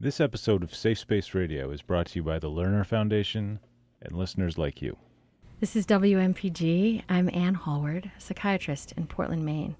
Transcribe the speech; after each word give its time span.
This 0.00 0.20
episode 0.20 0.62
of 0.62 0.72
Safe 0.72 1.00
Space 1.00 1.34
Radio 1.34 1.72
is 1.72 1.82
brought 1.82 2.06
to 2.06 2.20
you 2.20 2.22
by 2.22 2.38
the 2.38 2.48
Learner 2.48 2.84
Foundation 2.84 3.58
and 4.00 4.16
listeners 4.16 4.56
like 4.56 4.80
you. 4.80 4.96
This 5.58 5.74
is 5.74 5.86
WMPG. 5.86 7.02
I'm 7.08 7.28
Anne 7.32 7.54
Hallward, 7.54 8.08
psychiatrist 8.16 8.92
in 8.92 9.08
Portland, 9.08 9.44
Maine. 9.44 9.74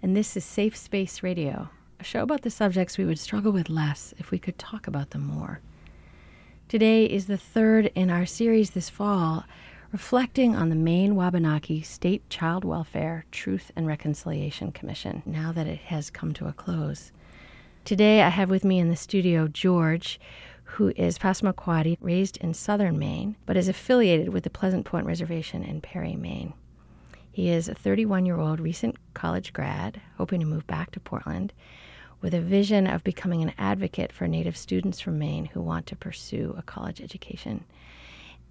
And 0.00 0.16
this 0.16 0.36
is 0.36 0.44
Safe 0.44 0.76
Space 0.76 1.20
Radio, 1.24 1.68
a 1.98 2.04
show 2.04 2.22
about 2.22 2.42
the 2.42 2.50
subjects 2.50 2.96
we 2.96 3.06
would 3.06 3.18
struggle 3.18 3.50
with 3.50 3.68
less 3.68 4.14
if 4.18 4.30
we 4.30 4.38
could 4.38 4.56
talk 4.56 4.86
about 4.86 5.10
them 5.10 5.26
more. 5.26 5.58
Today 6.68 7.04
is 7.04 7.26
the 7.26 7.36
third 7.36 7.86
in 7.96 8.08
our 8.08 8.24
series 8.24 8.70
this 8.70 8.88
fall, 8.88 9.46
reflecting 9.90 10.54
on 10.54 10.68
the 10.68 10.76
Maine 10.76 11.16
Wabanaki 11.16 11.82
State 11.82 12.30
Child 12.30 12.64
Welfare 12.64 13.24
Truth 13.32 13.72
and 13.74 13.88
Reconciliation 13.88 14.70
Commission, 14.70 15.24
now 15.26 15.50
that 15.50 15.66
it 15.66 15.78
has 15.78 16.08
come 16.08 16.32
to 16.34 16.46
a 16.46 16.52
close. 16.52 17.10
Today 17.86 18.20
I 18.20 18.30
have 18.30 18.50
with 18.50 18.64
me 18.64 18.80
in 18.80 18.88
the 18.88 18.96
studio 18.96 19.46
George, 19.46 20.18
who 20.64 20.88
is 20.96 21.20
Passamaquoddy, 21.20 21.96
raised 22.00 22.36
in 22.38 22.52
southern 22.52 22.98
Maine, 22.98 23.36
but 23.46 23.56
is 23.56 23.68
affiliated 23.68 24.30
with 24.30 24.42
the 24.42 24.50
Pleasant 24.50 24.84
Point 24.84 25.06
Reservation 25.06 25.62
in 25.62 25.80
Perry, 25.80 26.16
Maine. 26.16 26.52
He 27.30 27.48
is 27.48 27.68
a 27.68 27.76
31 27.76 28.26
year 28.26 28.40
old 28.40 28.58
recent 28.58 28.96
college 29.14 29.52
grad, 29.52 30.00
hoping 30.18 30.40
to 30.40 30.46
move 30.46 30.66
back 30.66 30.90
to 30.90 31.00
Portland, 31.00 31.52
with 32.20 32.34
a 32.34 32.40
vision 32.40 32.88
of 32.88 33.04
becoming 33.04 33.40
an 33.40 33.52
advocate 33.56 34.12
for 34.12 34.26
Native 34.26 34.56
students 34.56 34.98
from 34.98 35.20
Maine 35.20 35.44
who 35.44 35.60
want 35.60 35.86
to 35.86 35.94
pursue 35.94 36.56
a 36.58 36.62
college 36.62 37.00
education. 37.00 37.62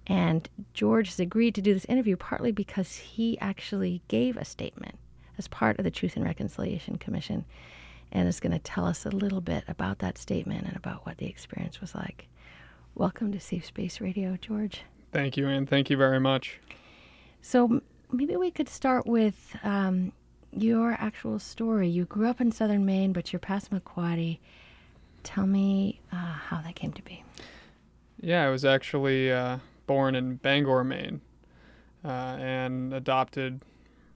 And 0.06 0.48
George 0.72 1.08
has 1.08 1.20
agreed 1.20 1.54
to 1.56 1.60
do 1.60 1.74
this 1.74 1.84
interview 1.84 2.16
partly 2.16 2.52
because 2.52 2.96
he 2.96 3.38
actually 3.40 4.00
gave 4.08 4.38
a 4.38 4.46
statement 4.46 4.94
as 5.36 5.46
part 5.46 5.78
of 5.78 5.84
the 5.84 5.90
Truth 5.90 6.16
and 6.16 6.24
Reconciliation 6.24 6.96
Commission 6.96 7.44
and 8.16 8.26
is 8.26 8.40
going 8.40 8.52
to 8.52 8.58
tell 8.58 8.86
us 8.86 9.04
a 9.04 9.10
little 9.10 9.42
bit 9.42 9.62
about 9.68 9.98
that 9.98 10.16
statement 10.16 10.66
and 10.66 10.74
about 10.74 11.04
what 11.04 11.18
the 11.18 11.26
experience 11.26 11.82
was 11.82 11.94
like. 11.94 12.28
Welcome 12.94 13.30
to 13.32 13.38
Safe 13.38 13.66
Space 13.66 14.00
Radio, 14.00 14.38
George. 14.40 14.84
Thank 15.12 15.36
you, 15.36 15.46
Anne. 15.46 15.66
Thank 15.66 15.90
you 15.90 15.98
very 15.98 16.18
much. 16.18 16.58
So 17.42 17.82
maybe 18.10 18.34
we 18.36 18.50
could 18.50 18.70
start 18.70 19.06
with 19.06 19.54
um, 19.62 20.12
your 20.50 20.92
actual 20.92 21.38
story. 21.38 21.90
You 21.90 22.06
grew 22.06 22.26
up 22.26 22.40
in 22.40 22.50
southern 22.50 22.86
Maine, 22.86 23.12
but 23.12 23.34
you're 23.34 23.40
Passamaquoddy. 23.40 24.38
Tell 25.22 25.46
me 25.46 26.00
uh, 26.10 26.16
how 26.16 26.62
that 26.62 26.74
came 26.74 26.92
to 26.92 27.02
be. 27.02 27.22
Yeah, 28.22 28.46
I 28.46 28.48
was 28.48 28.64
actually 28.64 29.30
uh, 29.30 29.58
born 29.86 30.14
in 30.14 30.36
Bangor, 30.36 30.84
Maine, 30.84 31.20
uh, 32.02 32.38
and 32.40 32.94
adopted 32.94 33.60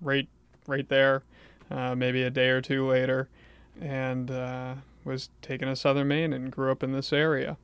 right 0.01 0.27
right 0.67 0.89
there. 0.89 1.23
Uh, 1.71 1.95
maybe 1.95 2.23
a 2.23 2.31
day 2.31 2.49
or 2.49 2.63
two 2.63 2.89
later, 2.89 3.29
and 3.81 4.31
uh, 4.31 4.75
was 5.05 5.31
taken 5.43 5.69
to 5.69 5.77
southern 5.77 6.09
Maine 6.09 6.33
and 6.33 6.51
grew 6.51 6.71
up 6.71 6.83
in 6.83 6.93
this 6.93 7.13
area. 7.13 7.57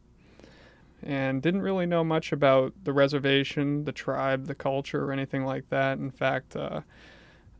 And 1.03 1.43
didn't 1.43 1.63
really 1.63 1.87
know 1.87 2.03
much 2.03 2.33
about 2.33 2.73
the 2.85 2.93
reservation, 2.93 3.85
the 3.85 3.93
tribe, 3.93 4.47
the 4.47 4.55
culture, 4.55 5.05
or 5.05 5.13
anything 5.13 5.45
like 5.45 5.69
that. 5.69 5.99
In 5.99 6.11
fact, 6.11 6.57
uh, 6.57 6.81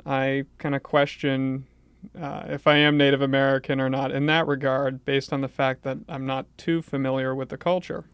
I 0.05 0.45
kind 0.59 0.75
of 0.75 0.83
question 0.83 1.67
uh, 2.19 2.45
if 2.49 2.67
I 2.67 2.77
am 2.77 2.97
Native 2.97 3.21
American 3.21 3.81
or 3.81 3.91
not 3.91 4.11
in 4.11 4.27
that 4.27 4.47
regard, 4.47 5.05
based 5.05 5.33
on 5.33 5.41
the 5.41 5.49
fact 5.49 5.83
that 5.83 5.99
I'm 6.09 6.27
not 6.27 6.47
too 6.57 6.83
familiar 6.83 7.35
with 7.35 7.49
the 7.49 7.57
culture. 7.57 8.05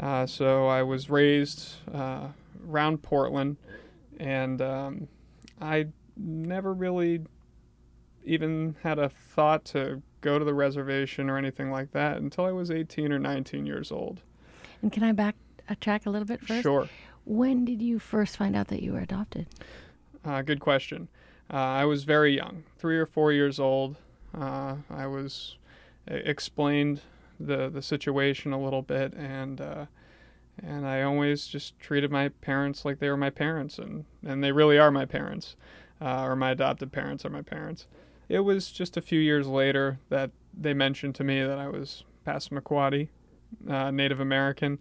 Uh, 0.00 0.26
so 0.26 0.66
I 0.66 0.82
was 0.82 1.10
raised 1.10 1.74
uh, 1.92 2.28
around 2.68 3.02
Portland, 3.02 3.56
and 4.18 4.62
um, 4.62 5.08
I 5.60 5.88
never 6.16 6.72
really 6.72 7.20
even 8.24 8.76
had 8.82 8.98
a 8.98 9.08
thought 9.08 9.64
to 9.66 10.02
go 10.20 10.38
to 10.38 10.44
the 10.44 10.54
reservation 10.54 11.30
or 11.30 11.38
anything 11.38 11.70
like 11.70 11.92
that 11.92 12.18
until 12.18 12.44
I 12.44 12.52
was 12.52 12.70
18 12.70 13.12
or 13.12 13.18
19 13.18 13.66
years 13.66 13.92
old. 13.92 14.20
And 14.82 14.92
can 14.92 15.02
I 15.02 15.12
backtrack 15.12 15.34
a 15.68 15.76
track 15.76 16.06
a 16.06 16.10
little 16.10 16.26
bit 16.26 16.40
first? 16.40 16.62
Sure. 16.62 16.88
When 17.24 17.64
did 17.64 17.82
you 17.82 17.98
first 17.98 18.36
find 18.36 18.56
out 18.56 18.68
that 18.68 18.82
you 18.82 18.92
were 18.92 19.00
adopted? 19.00 19.46
Uh, 20.24 20.42
good 20.42 20.60
question. 20.60 21.08
Uh, 21.52 21.56
I 21.56 21.84
was 21.84 22.04
very 22.04 22.34
young, 22.34 22.64
three 22.78 22.98
or 22.98 23.06
four 23.06 23.32
years 23.32 23.58
old. 23.58 23.96
Uh, 24.34 24.76
I 24.90 25.06
was 25.06 25.56
explained 26.06 27.00
the 27.40 27.68
the 27.68 27.82
situation 27.82 28.52
a 28.52 28.60
little 28.60 28.82
bit, 28.82 29.14
and 29.14 29.60
uh, 29.60 29.86
and 30.62 30.86
I 30.86 31.02
always 31.02 31.46
just 31.46 31.78
treated 31.78 32.10
my 32.10 32.28
parents 32.28 32.84
like 32.84 32.98
they 32.98 33.08
were 33.08 33.16
my 33.16 33.30
parents, 33.30 33.78
and 33.78 34.04
and 34.24 34.42
they 34.42 34.52
really 34.52 34.78
are 34.78 34.90
my 34.90 35.04
parents, 35.04 35.56
uh, 36.00 36.22
or 36.22 36.36
my 36.36 36.50
adopted 36.50 36.92
parents 36.92 37.24
are 37.24 37.30
my 37.30 37.42
parents. 37.42 37.86
It 38.28 38.40
was 38.40 38.70
just 38.70 38.96
a 38.96 39.00
few 39.00 39.20
years 39.20 39.46
later 39.46 39.98
that 40.08 40.30
they 40.52 40.74
mentioned 40.74 41.14
to 41.16 41.24
me 41.24 41.42
that 41.42 41.58
I 41.58 41.68
was 41.68 42.04
Passamaquoddy, 42.26 43.08
uh, 43.68 43.90
Native 43.90 44.20
American. 44.20 44.78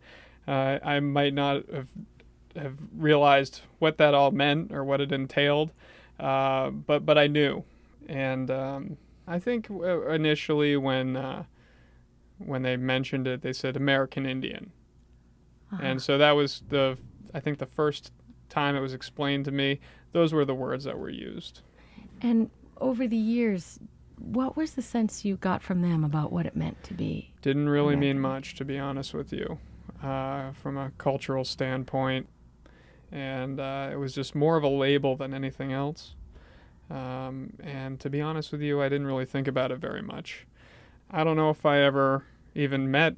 Uh, 0.48 0.80
I 0.84 1.00
might 1.00 1.34
not 1.34 1.70
have 1.74 1.88
have 2.56 2.76
realized 2.96 3.62
what 3.78 3.98
that 4.00 4.14
all 4.14 4.32
meant 4.32 4.72
or 4.72 4.84
what 4.84 5.00
it 5.00 5.12
entailed, 5.12 5.72
uh, 6.20 6.70
but 6.72 7.06
but 7.06 7.18
I 7.18 7.28
knew, 7.28 7.64
and 8.08 8.50
um, 8.50 8.98
I 9.28 9.40
think 9.40 9.70
initially 9.70 10.76
when 10.76 11.16
uh, 11.16 11.44
when 12.40 12.64
they 12.64 12.76
mentioned 12.76 13.28
it, 13.28 13.42
they 13.42 13.54
said 13.54 13.76
American 13.76 14.26
Indian, 14.26 14.72
uh-huh. 15.72 15.82
and 15.84 16.02
so 16.02 16.18
that 16.18 16.32
was 16.32 16.64
the 16.70 16.98
I 17.34 17.40
think 17.40 17.60
the 17.60 17.66
first 17.66 18.12
time 18.50 18.76
it 18.76 18.80
was 18.82 18.94
explained 18.94 19.46
to 19.46 19.52
me. 19.52 19.80
Those 20.14 20.34
were 20.34 20.46
the 20.46 20.56
words 20.56 20.86
that 20.86 20.98
were 20.98 21.10
used. 21.10 21.62
And 22.22 22.50
over 22.82 23.08
the 23.08 23.18
years, 23.18 23.80
what 24.20 24.58
was 24.58 24.74
the 24.74 24.82
sense 24.82 25.24
you 25.24 25.38
got 25.38 25.62
from 25.62 25.82
them 25.82 26.04
about 26.04 26.32
what 26.32 26.46
it 26.46 26.56
meant 26.56 26.84
to 26.86 26.94
be? 26.94 27.32
Didn't 27.42 27.70
really 27.70 27.94
American? 27.94 28.00
mean 28.00 28.20
much, 28.20 28.56
to 28.56 28.66
be 28.66 28.80
honest 28.80 29.14
with 29.14 29.32
you, 29.32 29.60
uh, 30.04 30.52
from 30.54 30.78
a 30.78 30.92
cultural 30.98 31.44
standpoint. 31.44 32.28
And 33.12 33.60
uh, 33.60 33.90
it 33.92 33.96
was 33.96 34.14
just 34.14 34.36
more 34.36 34.58
of 34.58 34.64
a 34.64 34.70
label 34.70 35.16
than 35.16 35.34
anything 35.34 35.72
else. 35.72 36.16
Um, 36.90 37.54
and 37.62 38.00
to 38.00 38.10
be 38.10 38.22
honest 38.22 38.52
with 38.52 38.62
you, 38.62 38.82
I 38.82 38.90
didn't 38.90 39.08
really 39.08 39.26
think 39.26 39.48
about 39.48 39.72
it 39.72 39.78
very 39.80 40.02
much. 40.02 40.46
I 41.12 41.24
don't 41.24 41.38
know 41.38 41.50
if 41.50 41.66
I 41.66 41.80
ever 41.80 42.26
even 42.56 42.92
met 42.92 43.16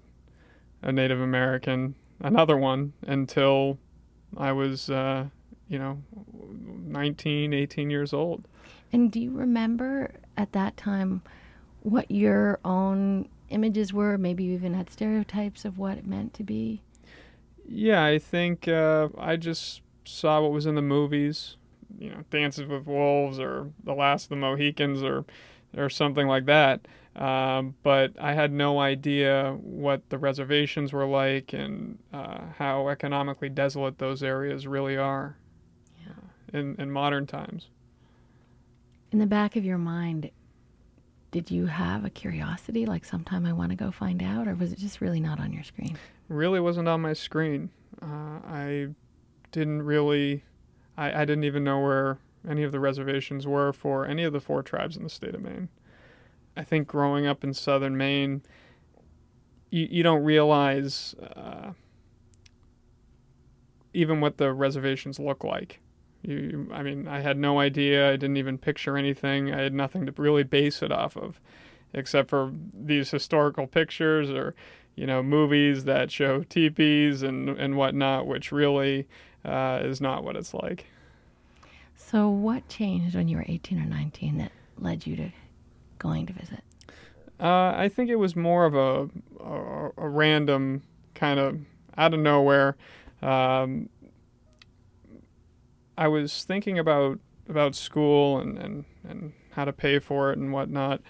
a 0.81 0.92
Native 0.92 1.19
American, 1.19 1.96
another 2.19 2.58
one, 2.58 2.94
until 3.06 3.80
I 4.38 4.52
was, 4.52 4.90
uh, 4.90 5.25
you 5.68 5.80
know, 5.80 6.02
19, 6.44 7.53
18 7.53 7.90
years 7.90 8.14
old. 8.14 8.48
And 8.92 9.12
do 9.12 9.20
you 9.20 9.32
remember 9.32 10.14
at 10.38 10.52
that 10.54 10.78
time 10.78 11.22
what 11.82 12.10
your 12.10 12.60
own 12.66 13.30
images 13.50 13.94
were? 13.94 14.18
Maybe 14.18 14.44
you 14.44 14.54
even 14.54 14.74
had 14.74 14.90
stereotypes 14.90 15.66
of 15.66 15.78
what 15.78 15.98
it 15.98 16.08
meant 16.08 16.34
to 16.36 16.44
be? 16.44 16.82
Yeah, 17.68 18.04
I 18.04 18.18
think 18.18 18.68
uh, 18.68 19.10
I 19.18 19.36
just 19.36 19.82
saw 20.06 20.42
what 20.42 20.52
was 20.52 20.66
in 20.66 20.76
the 20.76 20.82
movies, 20.82 21.58
you 22.00 22.10
know, 22.10 22.24
Dances 22.32 22.68
with 22.68 22.88
Wolves 22.88 23.40
or 23.40 23.72
The 23.84 23.94
Last 23.94 24.24
of 24.24 24.30
the 24.30 24.36
Mohicans 24.38 25.04
or 25.04 25.26
or 25.78 25.88
something 25.90 26.28
like 26.28 26.46
that. 26.46 26.88
Um, 27.16 27.76
but 27.84 28.14
I 28.20 28.34
had 28.34 28.52
no 28.52 28.80
idea 28.80 29.56
what 29.62 30.10
the 30.10 30.18
reservations 30.18 30.94
were 30.94 31.06
like 31.06 31.54
and 31.54 32.00
uh, 32.14 32.40
how 32.58 32.88
economically 32.88 33.50
desolate 33.50 33.98
those 33.98 34.24
areas 34.24 34.66
really 34.66 34.98
are 34.98 35.38
yeah. 36.06 36.60
in, 36.60 36.76
in 36.80 36.92
modern 36.92 37.28
times 37.28 37.68
in 39.12 39.20
the 39.20 39.25
back 39.25 39.56
of 39.56 39.66
your 39.66 39.78
mind, 39.78 40.31
did 41.31 41.52
you 41.52 41.66
have 41.68 42.06
a 42.06 42.09
curiosity 42.09 42.86
like 42.86 43.06
sometime 43.06 43.46
I 43.46 43.53
want 43.53 43.72
to 43.72 43.75
go 43.75 43.92
find 43.92 44.22
out, 44.22 44.47
or 44.47 44.56
was 44.56 44.72
it 44.72 44.80
just 44.80 45.02
really 45.02 45.20
not 45.20 45.40
on 45.40 45.53
your 45.53 45.64
screen? 45.64 45.97
Really 46.28 46.59
wasn't 46.59 46.88
on 46.88 47.02
my 47.02 47.14
screen. 47.14 47.69
Uh, 48.02 48.40
I 48.48 48.88
didn't 49.52 49.84
really, 49.84 50.44
I, 50.98 51.22
I 51.22 51.25
didn't 51.25 51.44
even 51.44 51.64
know 51.64 51.80
where 51.80 52.18
any 52.48 52.64
of 52.64 52.72
the 52.72 52.80
reservations 52.80 53.46
were 53.46 53.74
for 53.74 54.06
any 54.06 54.24
of 54.24 54.34
the 54.34 54.40
four 54.40 54.64
tribes 54.64 54.96
in 54.96 55.03
the 55.03 55.09
state 55.09 55.36
of 55.36 55.42
Maine. 55.42 55.69
I 56.56 56.64
think 56.64 56.88
growing 56.88 57.25
up 57.25 57.44
in 57.44 57.53
southern 57.53 57.98
Maine, 57.98 58.42
you, 59.69 59.88
you 59.90 60.03
don't 60.03 60.24
realize 60.24 61.16
uh, 61.16 61.72
even 63.94 64.22
what 64.22 64.38
the 64.38 64.54
reservations 64.54 65.19
look 65.19 65.44
like. 65.44 65.80
You, 66.21 66.69
I 66.74 66.83
mean, 66.83 67.07
I 67.07 67.21
had 67.21 67.38
no 67.38 67.60
idea. 67.60 68.10
I 68.10 68.18
didn't 68.18 68.38
even 68.38 68.57
picture 68.57 68.98
anything. 68.98 69.54
I 69.54 69.62
had 69.62 69.74
nothing 69.74 70.06
to 70.06 70.13
really 70.18 70.44
base 70.44 70.81
it 70.81 70.92
off 70.92 71.16
of, 71.16 71.39
except 71.94 72.30
for 72.30 72.51
these 72.74 73.12
historical 73.12 73.68
pictures 73.68 74.30
or, 74.30 74.54
you 74.95 75.07
know, 75.07 75.24
movies 75.24 75.86
that 75.86 76.12
show 76.12 76.44
teepees 76.44 77.24
and 77.24 77.50
and 77.50 77.77
whatnot, 77.77 78.27
which 78.27 78.51
really 78.51 79.07
uh, 79.45 79.80
is 79.81 80.01
not 80.01 80.24
what 80.24 80.36
it's 80.36 80.54
like. 80.54 80.88
So, 81.95 82.30
what 82.30 82.68
changed 82.68 83.15
when 83.15 83.27
you 83.27 83.38
were 83.38 83.45
18 83.48 83.81
or 83.81 83.86
19 83.86 84.38
that 84.39 84.51
led 84.77 85.06
you 85.06 85.15
to 85.15 85.30
going 86.00 86.25
to 86.25 86.33
visit? 86.33 86.63
Uh, 87.39 87.74
I 87.75 87.89
think 87.89 88.10
it 88.10 88.18
was 88.18 88.36
more 88.36 88.65
of 88.65 88.75
a 88.75 89.10
a, 89.42 89.89
a 89.98 90.10
random 90.10 90.83
kind 91.15 91.39
of 91.39 91.60
out 91.98 92.13
of 92.13 92.19
nowhere. 92.19 92.75
Um, 93.22 93.89
I 96.00 96.07
was 96.07 96.46
thinking 96.46 96.80
about 96.80 97.19
about 97.50 97.75
school 97.75 98.40
and, 98.40 98.57
and, 98.57 98.86
and 99.07 99.34
how 99.51 99.66
to 99.66 99.74
pay 99.74 100.00
for 100.00 100.31
it 100.31 100.38
and 100.38 100.54
whatnot. 100.54 101.01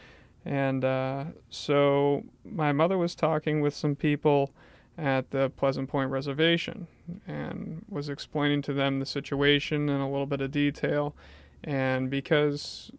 And 0.43 0.83
uh, 0.83 1.25
so 1.49 2.23
my 2.43 2.71
mother 2.71 2.97
was 2.97 3.13
talking 3.13 3.61
with 3.61 3.75
some 3.75 3.95
people 3.95 4.51
at 4.97 5.29
the 5.29 5.51
Pleasant 5.51 5.89
Point 5.89 6.09
Reservation 6.09 6.87
and 7.27 7.85
was 7.87 8.09
explaining 8.09 8.63
to 8.63 8.73
them 8.73 8.99
the 8.99 9.05
situation 9.05 9.89
in 9.89 10.01
a 10.01 10.09
little 10.09 10.25
bit 10.25 10.41
of 10.41 10.49
detail. 10.49 11.15
And 11.63 12.09
because 12.09 12.89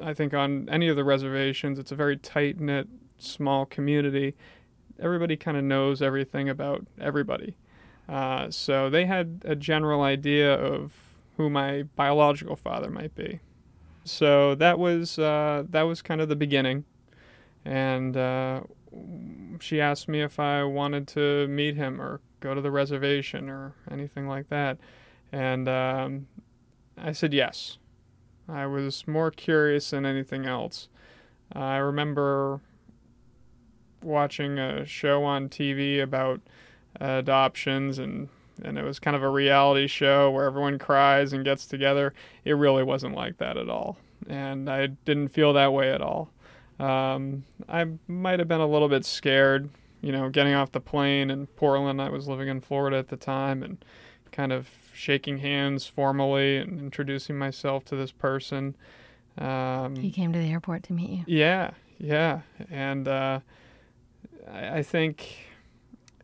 I 0.00 0.14
think 0.14 0.32
on 0.32 0.66
any 0.70 0.88
of 0.88 0.96
the 0.96 1.04
reservations, 1.04 1.78
it's 1.78 1.92
a 1.92 1.96
very 1.96 2.16
tight 2.16 2.58
knit, 2.58 2.88
small 3.18 3.66
community, 3.66 4.34
everybody 4.98 5.36
kind 5.36 5.58
of 5.58 5.64
knows 5.64 6.00
everything 6.00 6.48
about 6.48 6.86
everybody. 6.98 7.56
Uh, 8.08 8.50
so 8.50 8.90
they 8.90 9.06
had 9.06 9.42
a 9.44 9.54
general 9.54 10.02
idea 10.02 10.52
of 10.54 10.92
who 11.36 11.48
my 11.48 11.82
biological 11.96 12.56
father 12.56 12.90
might 12.90 13.14
be. 13.14 13.40
So 14.04 14.54
that 14.56 14.78
was 14.78 15.18
uh, 15.18 15.64
that 15.70 15.82
was 15.82 16.02
kind 16.02 16.20
of 16.20 16.28
the 16.28 16.36
beginning, 16.36 16.84
and 17.64 18.16
uh, 18.16 18.62
she 19.60 19.80
asked 19.80 20.08
me 20.08 20.22
if 20.22 20.40
I 20.40 20.64
wanted 20.64 21.06
to 21.08 21.46
meet 21.46 21.76
him 21.76 22.00
or 22.00 22.20
go 22.40 22.54
to 22.54 22.60
the 22.60 22.72
reservation 22.72 23.48
or 23.48 23.74
anything 23.90 24.26
like 24.26 24.48
that, 24.48 24.78
and 25.30 25.68
um, 25.68 26.26
I 26.98 27.12
said 27.12 27.32
yes. 27.32 27.78
I 28.48 28.66
was 28.66 29.06
more 29.06 29.30
curious 29.30 29.90
than 29.90 30.04
anything 30.04 30.46
else. 30.46 30.88
I 31.52 31.76
remember 31.76 32.60
watching 34.02 34.58
a 34.58 34.84
show 34.84 35.22
on 35.24 35.48
TV 35.48 36.02
about 36.02 36.40
adoptions 37.02 37.98
and 37.98 38.28
and 38.62 38.78
it 38.78 38.84
was 38.84 38.98
kind 38.98 39.16
of 39.16 39.22
a 39.22 39.28
reality 39.28 39.86
show 39.86 40.30
where 40.30 40.44
everyone 40.44 40.78
cries 40.78 41.32
and 41.32 41.44
gets 41.44 41.66
together. 41.66 42.12
It 42.44 42.52
really 42.52 42.82
wasn't 42.82 43.14
like 43.14 43.38
that 43.38 43.56
at 43.56 43.68
all, 43.68 43.96
and 44.28 44.70
I 44.70 44.86
didn't 44.86 45.28
feel 45.28 45.52
that 45.54 45.72
way 45.72 45.90
at 45.90 46.00
all. 46.00 46.30
Um, 46.78 47.44
I 47.68 47.86
might 48.06 48.38
have 48.38 48.48
been 48.48 48.60
a 48.60 48.66
little 48.66 48.88
bit 48.88 49.04
scared, 49.04 49.70
you 50.00 50.12
know, 50.12 50.28
getting 50.28 50.54
off 50.54 50.72
the 50.72 50.80
plane 50.80 51.30
in 51.30 51.46
Portland. 51.46 52.00
I 52.00 52.10
was 52.10 52.28
living 52.28 52.48
in 52.48 52.60
Florida 52.60 52.98
at 52.98 53.08
the 53.08 53.16
time, 53.16 53.62
and 53.62 53.84
kind 54.30 54.52
of 54.52 54.68
shaking 54.92 55.38
hands 55.38 55.86
formally 55.86 56.58
and 56.58 56.78
introducing 56.78 57.38
myself 57.38 57.84
to 57.86 57.96
this 57.96 58.12
person. 58.12 58.76
Um, 59.38 59.96
he 59.96 60.10
came 60.10 60.32
to 60.32 60.38
the 60.38 60.50
airport 60.50 60.82
to 60.84 60.92
meet 60.92 61.10
you. 61.10 61.24
Yeah, 61.26 61.70
yeah, 61.98 62.40
and 62.70 63.08
uh, 63.08 63.40
I, 64.50 64.78
I 64.78 64.82
think 64.82 65.51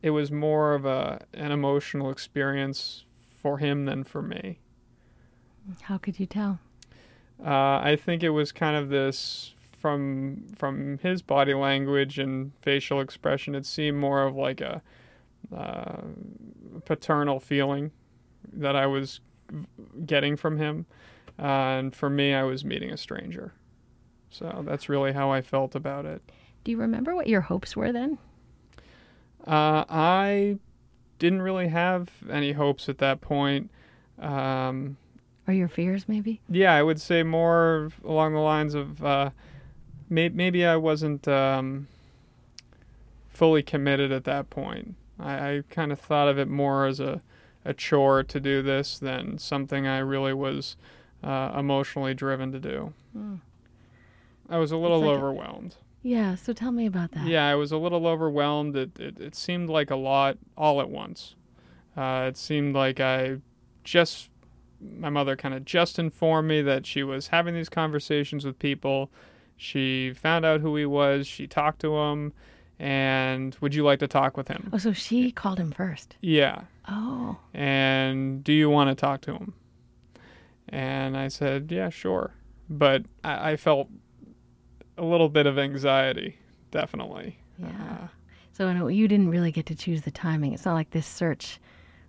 it 0.02 0.10
was 0.10 0.30
more 0.30 0.74
of 0.74 0.84
a 0.84 1.24
an 1.34 1.52
emotional 1.52 2.10
experience 2.10 3.04
for 3.18 3.58
him 3.58 3.84
than 3.84 4.04
for 4.04 4.22
me. 4.22 4.58
How 5.82 5.98
could 5.98 6.18
you 6.18 6.26
tell? 6.26 6.60
Uh, 7.44 7.80
I 7.82 7.98
think 8.00 8.22
it 8.22 8.30
was 8.30 8.52
kind 8.52 8.76
of 8.76 8.88
this 8.88 9.54
from 9.80 10.46
from 10.56 10.98
his 10.98 11.22
body 11.22 11.54
language 11.54 12.18
and 12.18 12.52
facial 12.62 13.00
expression. 13.00 13.54
It 13.54 13.66
seemed 13.66 13.98
more 13.98 14.22
of 14.22 14.34
like 14.34 14.60
a 14.60 14.82
uh, 15.54 16.02
paternal 16.84 17.40
feeling 17.40 17.92
that 18.52 18.74
I 18.76 18.86
was 18.86 19.20
getting 20.04 20.36
from 20.36 20.58
him, 20.58 20.86
uh, 21.38 21.42
and 21.42 21.94
for 21.94 22.10
me, 22.10 22.34
I 22.34 22.42
was 22.42 22.64
meeting 22.64 22.90
a 22.90 22.96
stranger. 22.96 23.52
So 24.30 24.62
that's 24.66 24.88
really 24.88 25.12
how 25.12 25.30
I 25.30 25.40
felt 25.40 25.74
about 25.74 26.04
it. 26.04 26.22
Do 26.64 26.70
you 26.70 26.76
remember 26.76 27.14
what 27.14 27.28
your 27.28 27.40
hopes 27.42 27.76
were 27.76 27.92
then? 27.92 28.18
Uh, 29.48 29.84
I 29.88 30.58
didn't 31.18 31.42
really 31.42 31.68
have 31.68 32.10
any 32.30 32.52
hopes 32.52 32.88
at 32.88 32.98
that 32.98 33.20
point. 33.20 33.70
Um, 34.18 34.98
or 35.46 35.54
your 35.54 35.68
fears, 35.68 36.06
maybe? 36.06 36.40
Yeah, 36.50 36.74
I 36.74 36.82
would 36.82 37.00
say 37.00 37.22
more 37.22 37.90
along 38.04 38.34
the 38.34 38.40
lines 38.40 38.74
of 38.74 39.02
uh, 39.02 39.30
may- 40.10 40.28
maybe 40.28 40.66
I 40.66 40.76
wasn't 40.76 41.26
um, 41.26 41.88
fully 43.30 43.62
committed 43.62 44.12
at 44.12 44.24
that 44.24 44.50
point. 44.50 44.94
I, 45.18 45.32
I 45.32 45.62
kind 45.70 45.92
of 45.92 45.98
thought 45.98 46.28
of 46.28 46.38
it 46.38 46.48
more 46.48 46.86
as 46.86 47.00
a, 47.00 47.22
a 47.64 47.72
chore 47.72 48.22
to 48.24 48.40
do 48.40 48.60
this 48.60 48.98
than 48.98 49.38
something 49.38 49.86
I 49.86 49.98
really 49.98 50.34
was 50.34 50.76
uh, 51.24 51.54
emotionally 51.56 52.12
driven 52.12 52.52
to 52.52 52.60
do. 52.60 52.92
Mm. 53.16 53.40
I 54.50 54.58
was 54.58 54.72
a 54.72 54.76
little 54.76 55.00
like 55.00 55.16
overwhelmed. 55.16 55.76
Yeah, 56.02 56.36
so 56.36 56.52
tell 56.52 56.70
me 56.72 56.86
about 56.86 57.12
that. 57.12 57.26
Yeah, 57.26 57.48
I 57.48 57.54
was 57.54 57.72
a 57.72 57.76
little 57.76 58.06
overwhelmed. 58.06 58.76
It, 58.76 58.98
it, 58.98 59.20
it 59.20 59.34
seemed 59.34 59.68
like 59.68 59.90
a 59.90 59.96
lot 59.96 60.38
all 60.56 60.80
at 60.80 60.88
once. 60.88 61.34
Uh, 61.96 62.26
it 62.28 62.36
seemed 62.36 62.74
like 62.74 63.00
I 63.00 63.38
just, 63.82 64.30
my 64.80 65.10
mother 65.10 65.34
kind 65.34 65.54
of 65.54 65.64
just 65.64 65.98
informed 65.98 66.48
me 66.48 66.62
that 66.62 66.86
she 66.86 67.02
was 67.02 67.28
having 67.28 67.54
these 67.54 67.68
conversations 67.68 68.44
with 68.44 68.58
people. 68.58 69.10
She 69.56 70.12
found 70.12 70.44
out 70.44 70.60
who 70.60 70.76
he 70.76 70.86
was, 70.86 71.26
she 71.26 71.48
talked 71.48 71.80
to 71.80 71.96
him, 71.96 72.32
and 72.78 73.56
would 73.60 73.74
you 73.74 73.82
like 73.82 73.98
to 73.98 74.06
talk 74.06 74.36
with 74.36 74.46
him? 74.46 74.70
Oh, 74.72 74.78
so 74.78 74.92
she 74.92 75.32
called 75.32 75.58
him 75.58 75.72
first? 75.72 76.16
Yeah. 76.20 76.62
Oh. 76.88 77.38
And 77.52 78.44
do 78.44 78.52
you 78.52 78.70
want 78.70 78.90
to 78.90 78.94
talk 78.94 79.20
to 79.22 79.32
him? 79.32 79.54
And 80.68 81.16
I 81.16 81.26
said, 81.26 81.72
yeah, 81.72 81.88
sure. 81.88 82.34
But 82.70 83.06
I, 83.24 83.52
I 83.52 83.56
felt 83.56 83.88
a 84.98 85.04
little 85.04 85.28
bit 85.28 85.46
of 85.46 85.58
anxiety, 85.58 86.38
definitely. 86.70 87.38
Yeah. 87.58 87.68
Uh, 87.68 88.06
so 88.52 88.88
you 88.88 89.06
didn't 89.06 89.30
really 89.30 89.52
get 89.52 89.66
to 89.66 89.74
choose 89.74 90.02
the 90.02 90.10
timing. 90.10 90.52
It's 90.52 90.64
not 90.64 90.74
like 90.74 90.90
this 90.90 91.06
search 91.06 91.60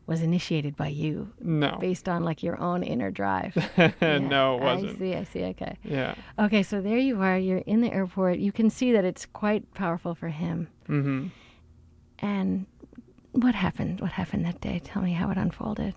was 0.08 0.24
initiated 0.24 0.76
by 0.76 0.88
you. 0.88 1.32
No. 1.40 1.78
Based 1.80 2.10
on 2.10 2.24
like 2.24 2.42
your 2.42 2.60
own 2.60 2.82
inner 2.82 3.12
drive. 3.12 3.56
yeah. 3.78 4.18
No, 4.18 4.58
it 4.58 4.64
wasn't. 4.64 4.96
I 4.96 5.00
see, 5.00 5.16
I 5.16 5.24
see, 5.24 5.44
okay. 5.46 5.78
Yeah. 5.84 6.16
Okay, 6.40 6.64
so 6.64 6.82
there 6.82 6.98
you 6.98 7.22
are. 7.22 7.38
You're 7.38 7.60
in 7.60 7.82
the 7.82 7.94
airport. 7.94 8.40
You 8.40 8.52
can 8.52 8.72
see 8.72 8.92
that 8.94 9.06
it's 9.06 9.28
quite 9.28 9.72
powerful 9.76 10.16
for 10.16 10.30
him. 10.30 10.68
Mm-hmm. 10.88 11.28
And 12.20 12.66
what 13.34 13.54
happened? 13.54 14.02
What 14.02 14.12
happened 14.12 14.46
that 14.46 14.60
day? 14.60 14.82
Tell 14.84 15.04
me 15.04 15.14
how 15.14 15.30
it 15.30 15.38
unfolded. 15.38 15.94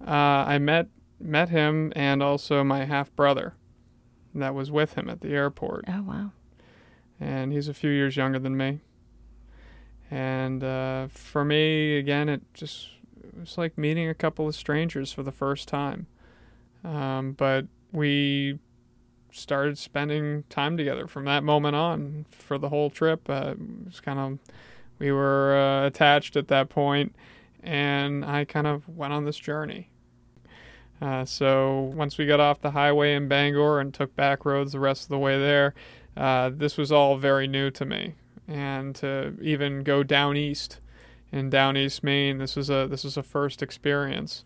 Uh, 0.00 0.10
I 0.46 0.58
met 0.58 0.88
met 1.20 1.50
him 1.50 1.92
and 1.96 2.22
also 2.22 2.62
my 2.62 2.84
half 2.84 3.14
brother 3.16 3.52
that 4.34 4.54
was 4.54 4.70
with 4.70 4.94
him 4.94 5.08
at 5.08 5.20
the 5.20 5.30
airport. 5.30 5.84
Oh, 5.88 6.02
wow. 6.02 6.30
And 7.20 7.52
he's 7.52 7.68
a 7.68 7.74
few 7.74 7.90
years 7.90 8.16
younger 8.16 8.38
than 8.38 8.56
me. 8.56 8.80
And 10.10 10.62
uh, 10.64 11.08
for 11.08 11.44
me, 11.44 11.96
again, 11.98 12.28
it 12.28 12.42
just 12.54 12.88
it 13.22 13.38
was 13.38 13.58
like 13.58 13.76
meeting 13.76 14.08
a 14.08 14.14
couple 14.14 14.48
of 14.48 14.54
strangers 14.54 15.12
for 15.12 15.22
the 15.22 15.32
first 15.32 15.68
time. 15.68 16.06
Um, 16.84 17.32
but 17.32 17.66
we 17.92 18.58
started 19.30 19.76
spending 19.76 20.44
time 20.48 20.76
together 20.76 21.06
from 21.06 21.24
that 21.26 21.44
moment 21.44 21.76
on 21.76 22.24
for 22.30 22.58
the 22.58 22.68
whole 22.68 22.90
trip. 22.90 23.28
Uh, 23.28 23.52
it 23.52 23.84
was 23.86 24.00
kind 24.00 24.18
of 24.18 24.38
we 24.98 25.12
were 25.12 25.56
uh, 25.56 25.86
attached 25.86 26.36
at 26.36 26.48
that 26.48 26.68
point, 26.68 27.14
and 27.62 28.24
I 28.24 28.44
kind 28.44 28.66
of 28.66 28.88
went 28.88 29.12
on 29.12 29.24
this 29.24 29.36
journey. 29.36 29.90
Uh, 31.00 31.24
so 31.24 31.92
once 31.94 32.18
we 32.18 32.26
got 32.26 32.40
off 32.40 32.60
the 32.60 32.72
highway 32.72 33.14
in 33.14 33.28
Bangor 33.28 33.78
and 33.78 33.94
took 33.94 34.14
back 34.16 34.44
roads 34.44 34.72
the 34.72 34.80
rest 34.80 35.02
of 35.04 35.08
the 35.08 35.18
way 35.18 35.38
there, 35.38 35.74
uh, 36.16 36.50
this 36.52 36.76
was 36.76 36.90
all 36.90 37.16
very 37.16 37.46
new 37.46 37.70
to 37.70 37.84
me. 37.84 38.14
And 38.48 38.94
to 38.96 39.34
even 39.40 39.82
go 39.82 40.02
down 40.02 40.36
east 40.36 40.80
in 41.30 41.50
down 41.50 41.76
east 41.76 42.02
Maine, 42.02 42.38
this 42.38 42.56
was 42.56 42.70
a 42.70 42.86
this 42.88 43.04
was 43.04 43.16
a 43.16 43.22
first 43.22 43.62
experience. 43.62 44.44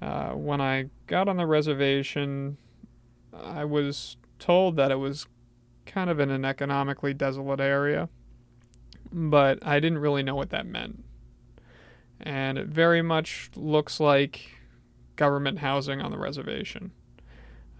Uh, 0.00 0.30
when 0.30 0.60
I 0.60 0.86
got 1.06 1.28
on 1.28 1.36
the 1.36 1.46
reservation, 1.46 2.56
I 3.32 3.64
was 3.64 4.16
told 4.38 4.76
that 4.76 4.90
it 4.90 4.96
was 4.96 5.26
kind 5.86 6.10
of 6.10 6.18
in 6.18 6.30
an 6.30 6.44
economically 6.44 7.14
desolate 7.14 7.60
area, 7.60 8.08
but 9.12 9.64
I 9.64 9.78
didn't 9.78 9.98
really 9.98 10.22
know 10.22 10.34
what 10.34 10.50
that 10.50 10.66
meant. 10.66 11.04
And 12.20 12.58
it 12.58 12.66
very 12.66 13.02
much 13.02 13.50
looks 13.54 14.00
like 14.00 14.61
government 15.16 15.58
housing 15.58 16.00
on 16.00 16.10
the 16.10 16.18
reservation. 16.18 16.92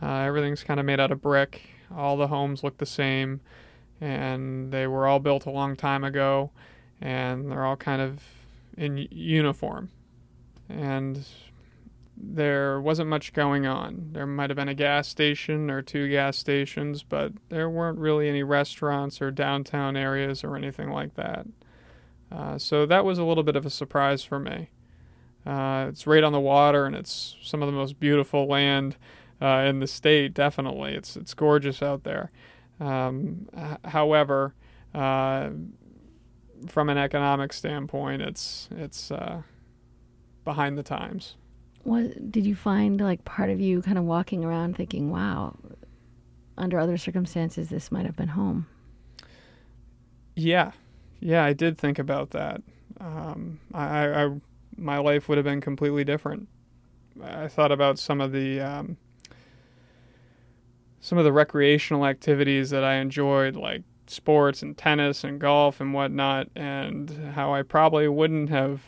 Uh, 0.03 0.19
everything's 0.21 0.65
kind 0.65 0.81
of 0.81 0.87
made 0.87 1.01
out 1.01 1.13
of 1.13 1.23
brick. 1.23 1.63
All 1.95 2.17
the 2.17 2.27
homes 2.27 2.65
look 2.65 2.79
the 2.79 2.87
same, 2.87 3.41
and 4.01 4.73
they 4.73 4.87
were 4.87 5.07
all 5.07 5.21
built 5.21 5.47
a 5.47 5.51
long 5.51 5.77
time 5.77 6.03
ago, 6.03 6.51
and 7.01 7.51
they're 7.51 7.65
all 7.65 7.77
kind 7.77 8.03
of 8.03 8.23
in 8.77 9.07
uniform. 9.11 9.91
And 10.69 11.25
there 12.17 12.81
wasn't 12.81 13.09
much 13.09 13.33
going 13.33 13.67
on. 13.67 14.11
There 14.13 14.27
might 14.27 14.51
have 14.51 14.57
been 14.57 14.69
a 14.69 14.75
gas 14.75 15.09
station 15.09 15.71
or 15.71 15.83
two 15.83 16.09
gas 16.09 16.37
stations, 16.37 17.03
but 17.03 17.33
there 17.49 17.69
weren't 17.69 17.99
really 17.99 18.29
any 18.29 18.43
restaurants 18.43 19.21
or 19.21 19.31
downtown 19.31 19.97
areas 19.97 20.45
or 20.45 20.57
anything 20.57 20.91
like 20.91 21.15
that. 21.15 21.47
Uh, 22.31 22.59
so 22.59 22.87
that 22.87 23.05
was 23.05 23.19
a 23.19 23.25
little 23.25 23.43
bit 23.43 23.57
of 23.57 23.67
a 23.67 23.71
surprise 23.71 24.25
for 24.25 24.39
me. 24.39 24.71
Uh, 25.47 25.87
it's 25.89 26.07
right 26.07 26.23
on 26.23 26.33
the 26.33 26.41
water, 26.41 26.87
and 26.87 26.95
it's 26.95 27.37
some 27.43 27.63
of 27.63 27.67
the 27.67 27.73
most 27.73 27.99
beautiful 27.99 28.47
land 28.47 28.97
uh, 29.41 29.65
in 29.67 29.81
the 29.81 29.87
state. 29.87 30.35
Definitely, 30.35 30.95
it's 30.95 31.17
it's 31.17 31.35
gorgeous 31.35 31.83
out 31.83 32.05
there. 32.05 32.31
Um, 32.81 33.49
h- 33.57 33.79
however, 33.85 34.55
uh, 34.95 35.51
from 36.69 36.89
an 36.89 36.99
economic 36.99 37.53
standpoint, 37.53 38.23
it's 38.23 38.69
it's 38.71 39.11
uh, 39.11 39.43
behind 40.45 40.79
the 40.79 40.83
times. 40.83 41.37
What 41.83 42.31
did 42.31 42.47
you 42.47 42.55
find? 42.55 43.01
Like 43.01 43.25
part 43.25 43.51
of 43.51 43.61
you 43.61 43.83
kind 43.83 43.99
of 43.99 44.05
walking 44.05 44.45
around 44.45 44.77
thinking, 44.77 45.11
"Wow, 45.11 45.57
under 46.57 46.79
other 46.79 46.97
circumstances, 46.97 47.69
this 47.69 47.91
might 47.91 48.07
have 48.07 48.17
been 48.17 48.29
home. 48.29 48.67
Yeah, 50.37 50.73
yeah, 51.21 51.45
I 51.45 51.53
did 51.53 51.77
think 51.79 51.99
about 51.99 52.31
that. 52.31 52.63
Um, 53.01 53.61
I, 53.75 54.25
I, 54.25 54.31
my 54.77 54.99
life 54.99 55.29
would 55.29 55.39
have 55.39 55.45
been 55.45 55.61
completely 55.61 56.05
different. 56.05 56.49
I 57.23 57.49
thought 57.49 57.73
about 57.73 57.99
some 57.99 58.21
of 58.21 58.33
the 58.33 58.61
um, 58.61 58.97
some 61.01 61.19
of 61.19 61.25
the 61.25 61.33
recreational 61.33 62.07
activities 62.07 62.71
that 62.71 62.85
I 62.85 62.95
enjoyed, 62.95 63.57
like 63.57 63.83
sports 64.07 64.63
and 64.63 64.77
tennis 64.77 65.25
and 65.25 65.41
golf 65.41 65.81
and 65.81 65.93
whatnot, 65.93 66.49
and 66.55 67.33
how 67.35 67.53
I 67.53 67.63
probably 67.63 68.09
wouldn't 68.09 68.51
have 68.51 68.83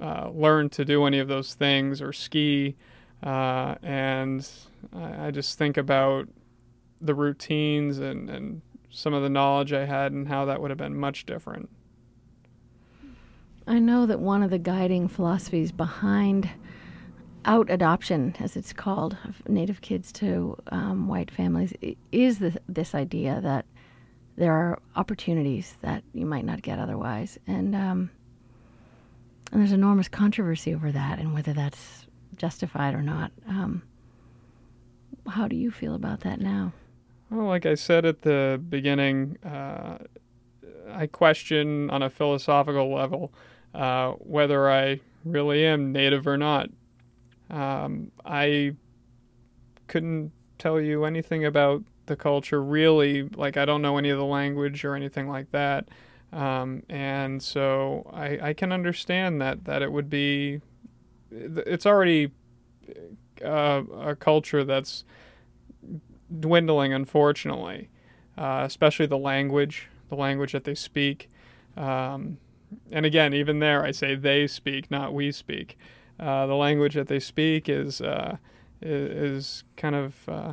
uh, 0.00 0.30
learned 0.32 0.72
to 0.72 0.84
do 0.84 1.04
any 1.04 1.18
of 1.18 1.28
those 1.28 1.54
things 1.54 2.00
or 2.00 2.12
ski. 2.12 2.76
Uh, 3.22 3.76
and 3.82 4.48
I, 4.94 5.26
I 5.26 5.30
just 5.30 5.58
think 5.58 5.76
about 5.76 6.28
the 7.00 7.14
routines 7.14 7.98
and, 7.98 8.30
and 8.30 8.62
some 8.90 9.14
of 9.14 9.22
the 9.22 9.28
knowledge 9.28 9.72
I 9.72 9.84
had 9.84 10.12
and 10.12 10.28
how 10.28 10.44
that 10.44 10.60
would 10.60 10.70
have 10.70 10.78
been 10.78 10.96
much 10.96 11.26
different. 11.26 11.68
I 13.66 13.78
know 13.78 14.06
that 14.06 14.20
one 14.20 14.42
of 14.42 14.50
the 14.50 14.58
guiding 14.58 15.08
philosophies 15.08 15.72
behind 15.72 16.50
out 17.44 17.70
adoption, 17.70 18.34
as 18.40 18.56
it's 18.56 18.72
called, 18.72 19.16
of 19.24 19.48
Native 19.48 19.80
kids 19.80 20.12
to 20.12 20.56
um, 20.70 21.08
white 21.08 21.30
families, 21.30 21.72
is 22.10 22.38
the, 22.38 22.58
this 22.68 22.94
idea 22.94 23.40
that 23.42 23.66
there 24.36 24.52
are 24.52 24.78
opportunities 24.96 25.76
that 25.82 26.02
you 26.12 26.26
might 26.26 26.44
not 26.44 26.62
get 26.62 26.78
otherwise, 26.78 27.38
and 27.46 27.74
um, 27.74 28.10
and 29.52 29.60
there's 29.60 29.72
enormous 29.72 30.08
controversy 30.08 30.74
over 30.74 30.90
that 30.90 31.18
and 31.18 31.34
whether 31.34 31.52
that's 31.52 32.06
justified 32.36 32.94
or 32.94 33.02
not. 33.02 33.30
Um, 33.46 33.82
how 35.28 35.46
do 35.46 35.56
you 35.56 35.70
feel 35.70 35.94
about 35.94 36.20
that 36.20 36.40
now? 36.40 36.72
Well, 37.30 37.46
like 37.46 37.66
I 37.66 37.74
said 37.74 38.06
at 38.06 38.22
the 38.22 38.60
beginning, 38.68 39.36
uh, 39.44 39.98
I 40.92 41.06
question 41.06 41.90
on 41.90 42.02
a 42.02 42.10
philosophical 42.10 42.92
level 42.92 43.32
uh, 43.74 44.12
whether 44.12 44.70
I 44.70 45.00
really 45.24 45.64
am 45.64 45.92
native 45.92 46.26
or 46.26 46.36
not. 46.36 46.70
Um, 47.50 48.10
I 48.24 48.76
couldn't 49.86 50.32
tell 50.58 50.80
you 50.80 51.04
anything 51.04 51.44
about 51.44 51.82
the 52.06 52.16
culture 52.16 52.62
really. 52.62 53.22
Like, 53.22 53.56
I 53.56 53.64
don't 53.64 53.82
know 53.82 53.98
any 53.98 54.10
of 54.10 54.18
the 54.18 54.24
language 54.24 54.84
or 54.84 54.94
anything 54.94 55.28
like 55.28 55.50
that. 55.52 55.88
Um, 56.32 56.82
and 56.88 57.42
so 57.42 58.10
I, 58.12 58.38
I 58.48 58.52
can 58.54 58.72
understand 58.72 59.40
that, 59.42 59.64
that 59.64 59.82
it 59.82 59.92
would 59.92 60.08
be, 60.08 60.60
it's 61.30 61.84
already 61.84 62.32
uh, 63.44 63.82
a 64.00 64.16
culture 64.16 64.64
that's 64.64 65.04
dwindling, 66.40 66.92
unfortunately, 66.94 67.90
uh, 68.38 68.62
especially 68.64 69.06
the 69.06 69.18
language, 69.18 69.88
the 70.12 70.20
language 70.20 70.52
that 70.52 70.64
they 70.64 70.74
speak. 70.74 71.30
Um, 71.74 72.36
and 72.90 73.06
again, 73.06 73.32
even 73.32 73.60
there, 73.60 73.82
I 73.82 73.92
say 73.92 74.14
they 74.14 74.46
speak, 74.46 74.90
not 74.90 75.14
we 75.14 75.32
speak. 75.32 75.78
Uh, 76.20 76.46
the 76.46 76.54
language 76.54 76.94
that 76.94 77.08
they 77.08 77.18
speak 77.18 77.66
is 77.66 78.02
uh, 78.02 78.36
is 78.82 79.64
kind 79.76 79.94
of 79.94 80.28
uh, 80.28 80.52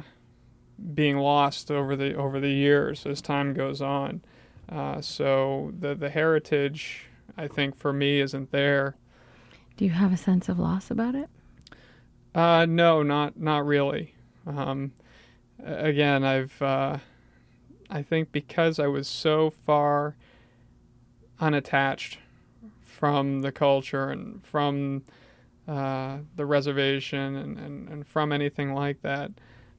being 0.94 1.18
lost 1.18 1.70
over 1.70 1.98
the 1.98 2.16
over 2.16 2.40
the 2.40 2.52
years 2.52 3.06
as 3.06 3.22
time 3.22 3.54
goes 3.54 3.82
on. 3.82 4.22
Uh, 4.70 5.02
so 5.02 5.74
the 5.78 5.94
the 5.94 6.10
heritage, 6.10 7.06
I 7.38 7.48
think, 7.48 7.76
for 7.76 7.92
me, 7.92 8.22
isn't 8.22 8.52
there. 8.52 8.96
Do 9.76 9.84
you 9.84 9.92
have 9.92 10.14
a 10.14 10.18
sense 10.18 10.48
of 10.48 10.58
loss 10.58 10.90
about 10.90 11.16
it? 11.16 11.30
Uh, 12.34 12.66
no, 12.66 13.04
not 13.04 13.38
not 13.38 13.66
really. 13.66 14.14
Um, 14.48 14.94
again, 15.62 16.24
I've 16.24 16.62
uh, 16.62 17.00
I 17.90 18.02
think 18.04 18.32
because 18.32 18.80
I 18.80 18.88
was 18.88 19.08
so 19.08 19.50
far 19.50 20.16
unattached 21.40 22.20
from 22.82 23.42
the 23.42 23.52
culture 23.52 24.10
and 24.10 24.46
from 24.46 25.04
uh, 25.68 26.18
the 26.36 26.46
reservation 26.46 27.36
and, 27.36 27.58
and, 27.58 27.90
and 27.90 28.08
from 28.08 28.32
anything 28.32 28.74
like 28.74 29.02
that, 29.02 29.32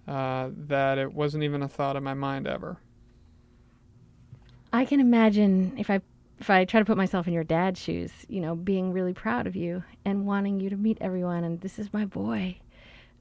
uh, 0.08 0.50
that 0.56 0.98
it 0.98 1.12
wasn't 1.12 1.44
even 1.44 1.62
a 1.62 1.68
thought 1.68 1.96
in 1.96 2.02
my 2.02 2.14
mind 2.14 2.46
ever. 2.46 2.78
I 4.72 4.84
can 4.84 5.00
imagine 5.00 5.74
if 5.76 5.90
I 5.90 6.00
if 6.38 6.48
I 6.48 6.64
try 6.64 6.80
to 6.80 6.86
put 6.86 6.96
myself 6.96 7.26
in 7.26 7.34
your 7.34 7.44
dad's 7.44 7.78
shoes, 7.78 8.10
you 8.28 8.40
know, 8.40 8.54
being 8.56 8.94
really 8.94 9.12
proud 9.12 9.46
of 9.46 9.54
you 9.54 9.84
and 10.06 10.24
wanting 10.24 10.58
you 10.58 10.70
to 10.70 10.76
meet 10.76 10.96
everyone 11.00 11.44
and 11.44 11.60
this 11.60 11.78
is 11.78 11.92
my 11.92 12.06
boy. 12.06 12.56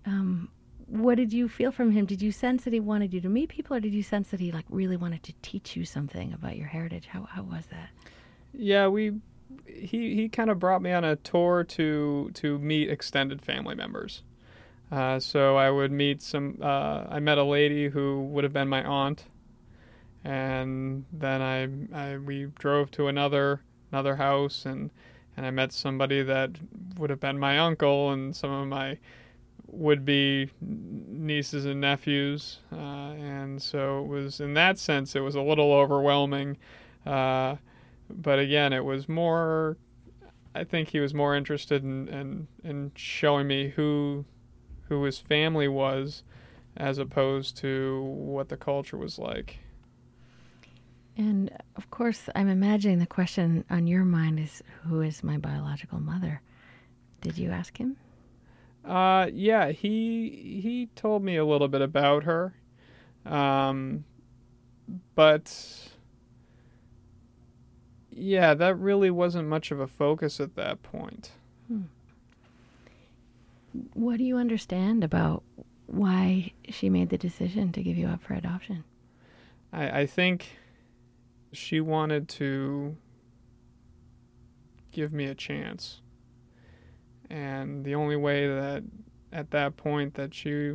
Um, 0.06 0.50
what 0.90 1.16
did 1.16 1.32
you 1.32 1.48
feel 1.48 1.72
from 1.72 1.92
him? 1.92 2.06
Did 2.06 2.22
you 2.22 2.32
sense 2.32 2.64
that 2.64 2.74
he 2.74 2.80
wanted 2.80 3.14
you 3.14 3.22
to 3.22 3.30
meet 3.30 3.50
people, 3.50 3.78
or 3.78 3.80
did 3.80 3.94
you 3.94 4.04
sense 4.04 4.30
that 4.30 4.40
he 4.40 4.52
like 4.52 4.66
really 4.70 4.98
wanted 4.98 5.24
to 5.24 5.34
teach 5.42 5.76
you 5.76 5.86
something 5.86 6.34
about 6.34 6.58
your 6.58 6.68
heritage? 6.68 7.08
How 7.08 7.24
how 7.24 7.44
was 7.44 7.66
that? 7.68 7.90
Yeah, 8.54 8.88
we 8.88 9.14
he 9.66 10.16
he 10.16 10.30
kind 10.30 10.50
of 10.50 10.60
brought 10.60 10.82
me 10.82 10.92
on 10.92 11.04
a 11.04 11.16
tour 11.16 11.64
to 11.64 12.32
to 12.34 12.60
meet 12.60 12.90
extended 12.90 13.42
family 13.42 13.76
members. 13.76 14.24
Uh, 14.92 15.20
so 15.20 15.56
I 15.56 15.70
would 15.70 15.92
meet 15.92 16.22
some. 16.22 16.58
Uh, 16.62 17.06
I 17.10 17.20
met 17.20 17.38
a 17.38 17.44
lady 17.44 17.90
who 17.90 18.24
would 18.24 18.44
have 18.44 18.54
been 18.54 18.68
my 18.68 18.84
aunt, 18.84 19.26
and 20.24 21.06
then 21.14 21.42
I, 21.42 22.14
I 22.14 22.18
we 22.18 22.48
drove 22.58 22.90
to 22.92 23.08
another 23.08 23.62
another 23.92 24.16
house 24.16 24.66
and 24.66 24.92
and 25.38 25.46
I 25.46 25.52
met 25.52 25.72
somebody 25.72 26.22
that 26.24 26.52
would 26.98 27.10
have 27.10 27.20
been 27.20 27.40
my 27.40 27.58
uncle 27.60 28.12
and 28.12 28.36
some 28.36 28.52
of 28.52 28.68
my 28.68 28.98
would 29.72 30.06
be 30.06 30.50
nieces 30.62 31.66
and 31.66 31.82
nephews, 31.82 32.60
uh, 32.72 32.76
and 32.76 33.62
so 33.62 34.02
it 34.02 34.08
was 34.08 34.40
in 34.40 34.54
that 34.56 34.78
sense 34.78 35.16
it 35.16 35.22
was 35.22 35.36
a 35.36 35.42
little 35.42 35.74
overwhelming. 35.74 36.58
Uh, 37.06 37.56
but 38.10 38.40
again, 38.40 38.74
it 38.74 38.84
was 38.84 39.08
more. 39.08 39.78
I 40.56 40.64
think 40.64 40.90
he 40.90 41.00
was 41.00 41.14
more 41.14 41.36
interested 41.36 41.84
in, 41.84 42.08
in, 42.08 42.48
in 42.64 42.92
showing 42.96 43.48
me 43.48 43.70
who 43.70 44.26
who 44.88 45.04
his 45.04 45.20
family 45.20 45.68
was, 45.68 46.24
as 46.76 46.98
opposed 46.98 47.56
to 47.58 48.02
what 48.04 48.50
the 48.50 48.58
culture 48.58 48.98
was 48.98 49.20
like. 49.20 49.60
And 51.16 51.52
of 51.76 51.92
course, 51.92 52.28
I'm 52.34 52.48
imagining 52.48 53.00
the 53.00 53.06
question 53.06 53.66
on 53.70 53.88
your 53.88 54.06
mind 54.06 54.40
is, 54.40 54.64
"Who 54.84 55.02
is 55.02 55.24
my 55.24 55.38
biological 55.38 56.00
mother?" 56.00 56.42
Did 57.22 57.38
you 57.38 57.52
ask 57.52 57.78
him? 57.78 57.98
Uh, 58.86 59.28
yeah, 59.34 59.72
he 59.72 60.62
he 60.64 60.90
told 60.96 61.24
me 61.24 61.36
a 61.36 61.46
little 61.46 61.68
bit 61.68 61.82
about 61.82 62.24
her, 62.24 62.56
um, 63.26 64.06
but 65.16 65.90
yeah, 68.12 68.54
that 68.54 68.76
really 68.78 69.12
wasn't 69.12 69.48
much 69.48 69.72
of 69.72 69.80
a 69.80 69.88
focus 69.88 70.40
at 70.40 70.56
that 70.56 70.82
point. 70.82 71.32
Hmm. 71.68 71.84
What 73.94 74.18
do 74.18 74.24
you 74.24 74.38
understand 74.38 75.04
about 75.04 75.44
why 75.86 76.52
she 76.70 76.90
made 76.90 77.10
the 77.10 77.18
decision 77.18 77.72
to 77.74 77.84
give 77.84 77.98
you 77.98 78.08
up 78.08 78.24
for 78.24 78.34
adoption? 78.34 78.84
I, 79.72 80.02
I 80.02 80.06
think 80.06 80.58
she 81.52 81.80
wanted 81.80 82.28
to 82.30 82.96
give 84.92 85.14
me 85.14 85.26
a 85.26 85.36
chance 85.36 86.02
and 87.30 87.86
the 87.86 87.96
only 87.96 88.16
way 88.16 88.48
that 88.48 88.84
at 89.32 89.52
that 89.52 89.78
point 89.78 90.16
that 90.16 90.34
she 90.34 90.74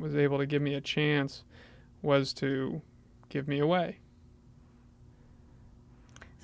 was 0.00 0.16
able 0.16 0.38
to 0.38 0.46
give 0.46 0.62
me 0.62 0.74
a 0.74 0.80
chance 0.80 1.44
was 2.02 2.32
to 2.34 2.82
give 3.28 3.48
me 3.48 3.58
away. 3.58 3.98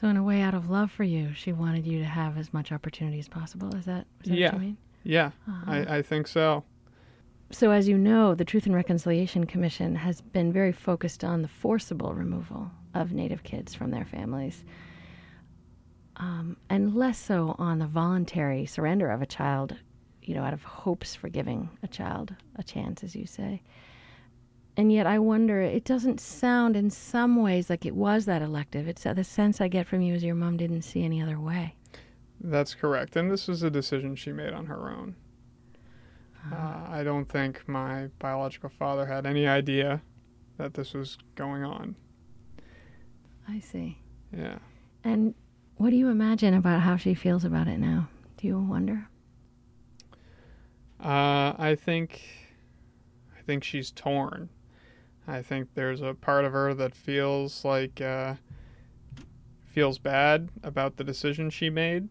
So, 0.00 0.08
in 0.08 0.16
a 0.16 0.22
way, 0.22 0.40
out 0.40 0.54
of 0.54 0.70
love 0.70 0.90
for 0.90 1.04
you, 1.04 1.34
she 1.34 1.52
wanted 1.52 1.86
you 1.86 1.98
to 1.98 2.06
have 2.06 2.38
as 2.38 2.54
much 2.54 2.72
opportunity 2.72 3.18
as 3.18 3.28
possible. 3.28 3.74
Is 3.74 3.84
that, 3.84 4.06
is 4.24 4.30
that 4.30 4.38
yeah. 4.38 4.46
what 4.46 4.54
you 4.54 4.60
mean? 4.60 4.76
Yeah, 5.02 5.30
uh-huh. 5.46 5.70
I, 5.70 5.96
I 5.98 6.02
think 6.02 6.26
so. 6.26 6.64
So, 7.50 7.70
as 7.70 7.86
you 7.86 7.98
know, 7.98 8.34
the 8.34 8.44
Truth 8.44 8.64
and 8.64 8.74
Reconciliation 8.74 9.44
Commission 9.44 9.96
has 9.96 10.22
been 10.22 10.52
very 10.52 10.72
focused 10.72 11.22
on 11.22 11.42
the 11.42 11.48
forcible 11.48 12.14
removal 12.14 12.70
of 12.94 13.12
Native 13.12 13.42
kids 13.42 13.74
from 13.74 13.90
their 13.90 14.06
families 14.06 14.64
um, 16.20 16.58
and 16.68 16.94
less 16.94 17.18
so 17.18 17.56
on 17.58 17.78
the 17.78 17.86
voluntary 17.86 18.66
surrender 18.66 19.10
of 19.10 19.22
a 19.22 19.26
child, 19.26 19.74
you 20.22 20.34
know, 20.34 20.42
out 20.44 20.52
of 20.52 20.62
hopes 20.62 21.14
for 21.14 21.30
giving 21.30 21.70
a 21.82 21.88
child 21.88 22.34
a 22.56 22.62
chance, 22.62 23.02
as 23.02 23.16
you 23.16 23.26
say. 23.26 23.62
And 24.76 24.92
yet, 24.92 25.06
I 25.06 25.18
wonder, 25.18 25.62
it 25.62 25.84
doesn't 25.84 26.20
sound 26.20 26.76
in 26.76 26.90
some 26.90 27.42
ways 27.42 27.70
like 27.70 27.86
it 27.86 27.94
was 27.94 28.26
that 28.26 28.42
elective. 28.42 28.86
It's 28.86 29.04
uh, 29.06 29.14
the 29.14 29.24
sense 29.24 29.62
I 29.62 29.68
get 29.68 29.86
from 29.86 30.02
you 30.02 30.14
is 30.14 30.22
your 30.22 30.34
mom 30.34 30.58
didn't 30.58 30.82
see 30.82 31.04
any 31.04 31.22
other 31.22 31.40
way. 31.40 31.74
That's 32.38 32.74
correct. 32.74 33.16
And 33.16 33.30
this 33.30 33.48
was 33.48 33.62
a 33.62 33.70
decision 33.70 34.14
she 34.14 34.30
made 34.30 34.52
on 34.52 34.66
her 34.66 34.90
own. 34.90 35.16
Uh-huh. 36.52 36.54
Uh, 36.54 36.86
I 36.90 37.02
don't 37.02 37.28
think 37.28 37.66
my 37.66 38.08
biological 38.18 38.68
father 38.68 39.06
had 39.06 39.24
any 39.24 39.46
idea 39.46 40.02
that 40.58 40.74
this 40.74 40.92
was 40.92 41.16
going 41.34 41.64
on. 41.64 41.96
I 43.48 43.60
see. 43.60 43.98
Yeah. 44.36 44.58
And 45.02 45.34
what 45.80 45.88
do 45.88 45.96
you 45.96 46.10
imagine 46.10 46.52
about 46.52 46.82
how 46.82 46.94
she 46.98 47.14
feels 47.14 47.42
about 47.42 47.66
it 47.66 47.78
now? 47.78 48.06
Do 48.36 48.46
you 48.46 48.58
wonder? 48.58 49.08
Uh, 51.02 51.54
I 51.58 51.74
think, 51.74 52.20
I 53.34 53.40
think 53.40 53.64
she's 53.64 53.90
torn. 53.90 54.50
I 55.26 55.40
think 55.40 55.68
there's 55.72 56.02
a 56.02 56.12
part 56.12 56.44
of 56.44 56.52
her 56.52 56.74
that 56.74 56.94
feels 56.94 57.64
like 57.64 57.98
uh, 57.98 58.34
feels 59.70 59.98
bad 59.98 60.50
about 60.62 60.98
the 60.98 61.04
decision 61.04 61.48
she 61.48 61.70
made. 61.70 62.10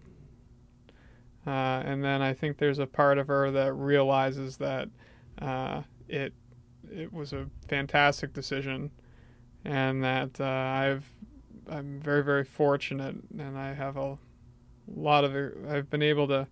Uh, 1.45 1.83
and 1.85 2.03
then 2.03 2.23
I 2.23 2.33
think 2.33 2.57
there's 2.57 2.79
a 2.79 2.87
part 2.87 3.19
of 3.19 3.27
her 3.27 3.51
that 3.51 3.73
realizes 3.73 4.57
that 4.57 4.89
uh, 5.39 5.83
it 6.07 6.33
it 6.91 7.13
was 7.13 7.33
a 7.33 7.45
fantastic 7.67 8.33
decision, 8.33 8.89
and 9.63 10.03
that 10.03 10.41
uh, 10.41 10.43
I've 10.43 11.07
I'm 11.69 11.99
very 11.99 12.23
very 12.23 12.43
fortunate, 12.43 13.15
and 13.37 13.57
I 13.57 13.73
have 13.73 13.97
a 13.97 14.17
lot 14.87 15.23
of 15.23 15.35
I've 15.69 15.89
been 15.89 16.01
able 16.01 16.27
to 16.27 16.47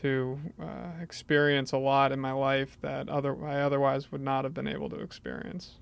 to 0.00 0.38
uh, 0.60 0.90
experience 1.02 1.72
a 1.72 1.78
lot 1.78 2.12
in 2.12 2.20
my 2.20 2.32
life 2.32 2.78
that 2.82 3.08
other 3.08 3.44
I 3.44 3.60
otherwise 3.60 4.12
would 4.12 4.20
not 4.20 4.44
have 4.44 4.54
been 4.54 4.68
able 4.68 4.88
to 4.90 4.96
experience. 4.96 5.76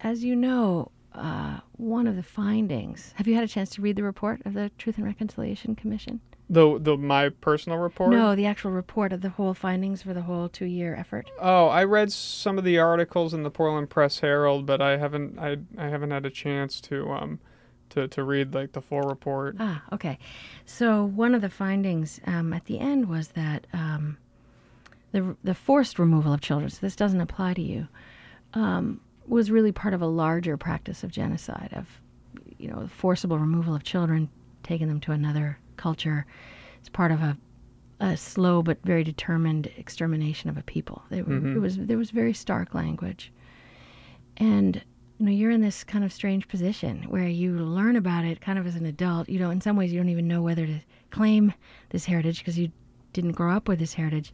As 0.00 0.22
you 0.22 0.36
know, 0.36 0.92
uh, 1.12 1.58
one 1.72 2.06
of 2.06 2.16
the 2.16 2.22
findings. 2.22 3.12
Have 3.16 3.26
you 3.26 3.34
had 3.34 3.44
a 3.44 3.48
chance 3.48 3.70
to 3.70 3.82
read 3.82 3.96
the 3.96 4.02
report 4.02 4.40
of 4.44 4.54
the 4.54 4.70
Truth 4.78 4.98
and 4.98 5.06
Reconciliation 5.06 5.74
Commission? 5.74 6.20
The 6.50 6.78
the 6.78 6.96
my 6.96 7.28
personal 7.28 7.78
report? 7.78 8.10
No, 8.10 8.34
the 8.34 8.46
actual 8.46 8.70
report 8.70 9.12
of 9.12 9.20
the 9.20 9.28
whole 9.28 9.52
findings 9.52 10.02
for 10.02 10.14
the 10.14 10.22
whole 10.22 10.48
two 10.48 10.64
year 10.64 10.94
effort. 10.94 11.30
Oh, 11.38 11.66
I 11.66 11.84
read 11.84 12.10
some 12.10 12.56
of 12.56 12.64
the 12.64 12.78
articles 12.78 13.34
in 13.34 13.42
the 13.42 13.50
Portland 13.50 13.90
Press 13.90 14.20
Herald, 14.20 14.64
but 14.64 14.80
I 14.80 14.96
haven't 14.96 15.38
I 15.38 15.58
I 15.76 15.88
haven't 15.88 16.10
had 16.10 16.24
a 16.24 16.30
chance 16.30 16.80
to 16.82 17.10
um 17.10 17.38
to, 17.90 18.08
to 18.08 18.22
read 18.22 18.54
like 18.54 18.72
the 18.72 18.80
full 18.80 19.02
report. 19.02 19.56
Ah, 19.58 19.82
okay. 19.92 20.18
So 20.64 21.04
one 21.04 21.34
of 21.34 21.40
the 21.40 21.50
findings 21.50 22.20
um, 22.26 22.52
at 22.52 22.64
the 22.64 22.78
end 22.78 23.08
was 23.08 23.28
that 23.28 23.66
um, 23.72 24.16
the 25.12 25.36
the 25.44 25.54
forced 25.54 25.98
removal 25.98 26.32
of 26.32 26.40
children. 26.40 26.70
So 26.70 26.78
this 26.80 26.96
doesn't 26.96 27.20
apply 27.20 27.54
to 27.54 27.62
you. 27.62 27.88
Um, 28.54 29.00
was 29.26 29.50
really 29.50 29.72
part 29.72 29.92
of 29.92 30.00
a 30.00 30.06
larger 30.06 30.56
practice 30.56 31.04
of 31.04 31.10
genocide 31.10 31.70
of 31.74 31.86
you 32.56 32.70
know 32.70 32.88
forcible 32.88 33.38
removal 33.38 33.74
of 33.74 33.82
children, 33.82 34.30
taking 34.62 34.88
them 34.88 35.00
to 35.00 35.12
another 35.12 35.58
culture. 35.78 36.26
It's 36.80 36.88
part 36.88 37.10
of 37.10 37.22
a 37.22 37.36
a 38.00 38.16
slow 38.16 38.62
but 38.62 38.78
very 38.84 39.02
determined 39.02 39.70
extermination 39.76 40.48
of 40.48 40.56
a 40.56 40.62
people. 40.62 41.02
It, 41.10 41.28
mm-hmm. 41.28 41.56
it 41.56 41.60
was 41.60 41.78
there 41.78 41.98
was 41.98 42.10
very 42.10 42.32
stark 42.32 42.74
language, 42.74 43.32
and 44.36 44.82
you 45.18 45.26
know 45.26 45.32
you're 45.32 45.50
in 45.50 45.60
this 45.60 45.82
kind 45.84 46.04
of 46.04 46.12
strange 46.12 46.46
position 46.48 47.04
where 47.08 47.26
you 47.26 47.58
learn 47.58 47.96
about 47.96 48.24
it 48.24 48.40
kind 48.40 48.58
of 48.58 48.66
as 48.66 48.76
an 48.76 48.86
adult. 48.86 49.28
You 49.28 49.38
know, 49.38 49.50
in 49.50 49.60
some 49.60 49.76
ways 49.76 49.92
you 49.92 49.98
don't 49.98 50.10
even 50.10 50.28
know 50.28 50.42
whether 50.42 50.66
to 50.66 50.80
claim 51.10 51.52
this 51.90 52.04
heritage 52.04 52.38
because 52.38 52.58
you 52.58 52.70
didn't 53.12 53.32
grow 53.32 53.52
up 53.52 53.68
with 53.68 53.78
this 53.78 53.94
heritage. 53.94 54.32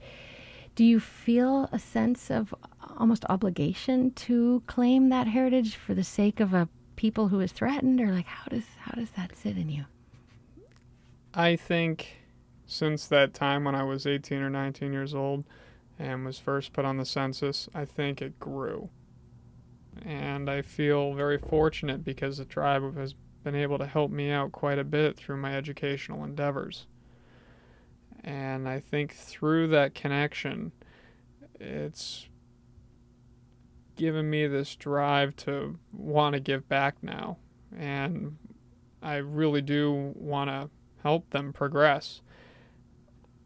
Do 0.75 0.85
you 0.85 0.99
feel 0.99 1.69
a 1.71 1.79
sense 1.79 2.31
of 2.31 2.53
almost 2.99 3.25
obligation 3.29 4.11
to 4.13 4.63
claim 4.67 5.09
that 5.09 5.29
heritage 5.29 5.77
for 5.77 5.95
the 5.95 6.05
sake 6.05 6.41
of 6.41 6.53
a 6.53 6.69
people 6.97 7.29
who 7.29 7.41
is 7.41 7.53
threatened, 7.53 8.01
or 8.01 8.13
like 8.13 8.27
how 8.27 8.47
does 8.51 8.65
how 8.79 8.93
does 8.93 9.11
that 9.13 9.37
sit 9.37 9.57
in 9.57 9.71
you? 9.71 9.85
I 11.37 11.57
think 11.57 12.19
since 12.64 13.09
that 13.09 13.35
time 13.35 13.64
when 13.64 13.75
I 13.75 13.83
was 13.83 14.07
18 14.07 14.38
or 14.38 14.50
19 14.50 14.93
years 14.93 15.14
old 15.14 15.45
and 15.99 16.25
was 16.25 16.38
first 16.38 16.73
put 16.73 16.85
on 16.85 16.97
the 16.97 17.05
census, 17.05 17.69
I 17.75 17.85
think 17.85 18.23
it 18.23 18.38
grew. 18.38 18.88
And 20.05 20.49
I 20.49 20.62
feel 20.62 21.14
very 21.14 21.38
fortunate 21.38 22.05
because 22.05 22.38
the 22.38 22.45
tribe 22.45 22.97
has 22.97 23.14
been 23.43 23.57
able 23.57 23.79
to 23.79 23.87
help 23.87 24.12
me 24.12 24.31
out 24.31 24.53
quite 24.53 24.79
a 24.79 24.85
bit 24.85 25.17
through 25.17 25.38
my 25.38 25.57
educational 25.57 26.23
endeavors. 26.23 26.87
And 28.23 28.69
I 28.69 28.79
think 28.79 29.12
through 29.12 29.69
that 29.69 29.95
connection, 29.95 30.71
it's 31.59 32.29
given 33.97 34.31
me 34.31 34.47
this 34.47 34.76
drive 34.76 35.35
to 35.37 35.79
want 35.93 36.35
to 36.35 36.41
give 36.41 36.69
back 36.69 36.97
now. 37.03 37.38
And 37.76 38.38
I 39.03 39.17
really 39.17 39.62
do 39.62 40.12
want 40.17 40.49
to 40.49 40.71
help 41.05 41.31
them 41.31 41.53
progress. 41.53 42.23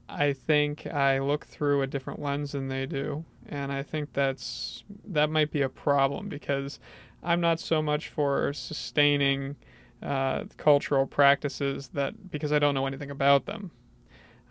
I 0.09 0.33
think 0.33 0.87
I 0.87 1.19
look 1.19 1.45
through 1.45 1.83
a 1.83 1.87
different 1.87 2.23
lens 2.23 2.53
than 2.53 2.69
they 2.69 2.87
do, 2.87 3.27
and 3.47 3.71
I 3.71 3.83
think 3.83 4.15
that's 4.15 4.85
that 5.07 5.29
might 5.29 5.51
be 5.51 5.61
a 5.61 5.69
problem 5.69 6.31
because 6.31 6.81
I'm 7.23 7.41
not 7.43 7.61
so 7.61 7.83
much 7.83 8.09
for 8.09 8.55
sustaining 8.55 9.57
uh, 10.03 10.45
cultural 10.57 11.07
practices 11.07 11.89
that 11.89 12.31
because 12.31 12.53
I 12.53 12.59
don't 12.59 12.75
know 12.75 12.87
anything 12.87 13.11
about 13.11 13.45
them. 13.45 13.71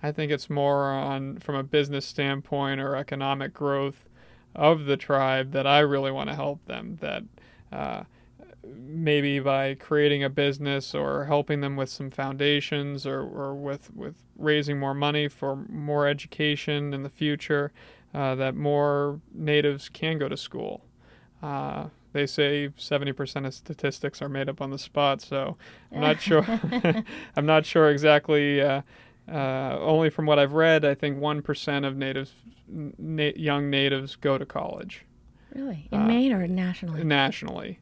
I 0.04 0.12
think 0.12 0.32
it's 0.32 0.50
more 0.50 0.92
on 0.92 1.40
from 1.40 1.56
a 1.56 1.64
business 1.64 2.06
standpoint 2.06 2.80
or 2.80 2.96
economic 2.96 3.54
growth 3.54 4.08
of 4.54 4.86
the 4.86 4.98
tribe 4.98 5.52
that 5.54 5.66
I 5.66 5.80
really 5.80 6.12
want 6.12 6.30
to 6.30 6.36
help 6.36 6.64
them. 6.66 7.00
That 7.02 7.24
uh, 7.72 8.04
maybe 8.76 9.40
by 9.40 9.76
creating 9.76 10.24
a 10.24 10.30
business 10.30 10.94
or 10.96 11.26
helping 11.26 11.62
them 11.62 11.76
with 11.76 11.90
some 11.90 12.10
foundations 12.10 13.06
or, 13.06 13.22
or 13.22 13.56
with, 13.56 13.94
with 13.96 14.16
raising 14.38 14.80
more 14.80 14.94
money 14.94 15.28
for 15.28 15.56
more 15.70 16.08
education 16.08 16.94
in 16.94 17.04
the 17.04 17.10
future, 17.10 17.72
uh, 18.14 18.36
that 18.36 18.56
more 18.56 19.22
natives 19.34 19.90
can 19.90 20.18
go 20.18 20.28
to 20.28 20.38
school. 20.38 20.84
Uh, 21.42 21.88
they 22.14 22.26
say 22.26 22.70
70% 22.78 23.46
of 23.46 23.54
statistics 23.54 24.22
are 24.22 24.30
made 24.30 24.50
up 24.50 24.62
on 24.62 24.72
the 24.72 24.80
spot, 24.80 25.22
so 25.22 25.58
I'm 25.92 26.02
not 26.02 26.22
sure. 26.22 26.44
I'm 27.36 27.46
not 27.46 27.66
sure 27.66 27.90
exactly. 27.90 28.62
Uh, 28.62 28.82
uh, 29.32 29.78
only 29.80 30.10
from 30.10 30.26
what 30.26 30.40
I've 30.40 30.54
read, 30.54 30.86
I 30.86 30.96
think 30.96 31.20
1% 31.20 31.86
of 31.86 31.98
natives, 31.98 32.34
na- 32.68 33.32
young 33.36 33.70
natives 33.70 34.16
go 34.16 34.38
to 34.38 34.46
college. 34.46 35.06
Really? 35.54 35.88
In 35.92 36.02
uh, 36.02 36.06
Maine 36.06 36.34
or 36.34 36.48
nationally? 36.48 37.04
Nationally. 37.04 37.80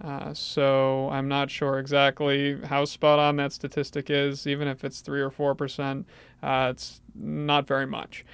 Uh, 0.00 0.32
so 0.32 1.10
I'm 1.10 1.28
not 1.28 1.50
sure 1.50 1.78
exactly 1.78 2.58
how 2.64 2.84
spot 2.84 3.18
on 3.18 3.36
that 3.36 3.52
statistic 3.52 4.08
is. 4.08 4.46
Even 4.46 4.68
if 4.68 4.84
it's 4.84 5.00
three 5.00 5.20
or 5.20 5.30
four 5.30 5.54
percent, 5.54 6.06
uh, 6.42 6.68
it's 6.70 7.02
not 7.14 7.66
very 7.66 7.86
much. 7.86 8.24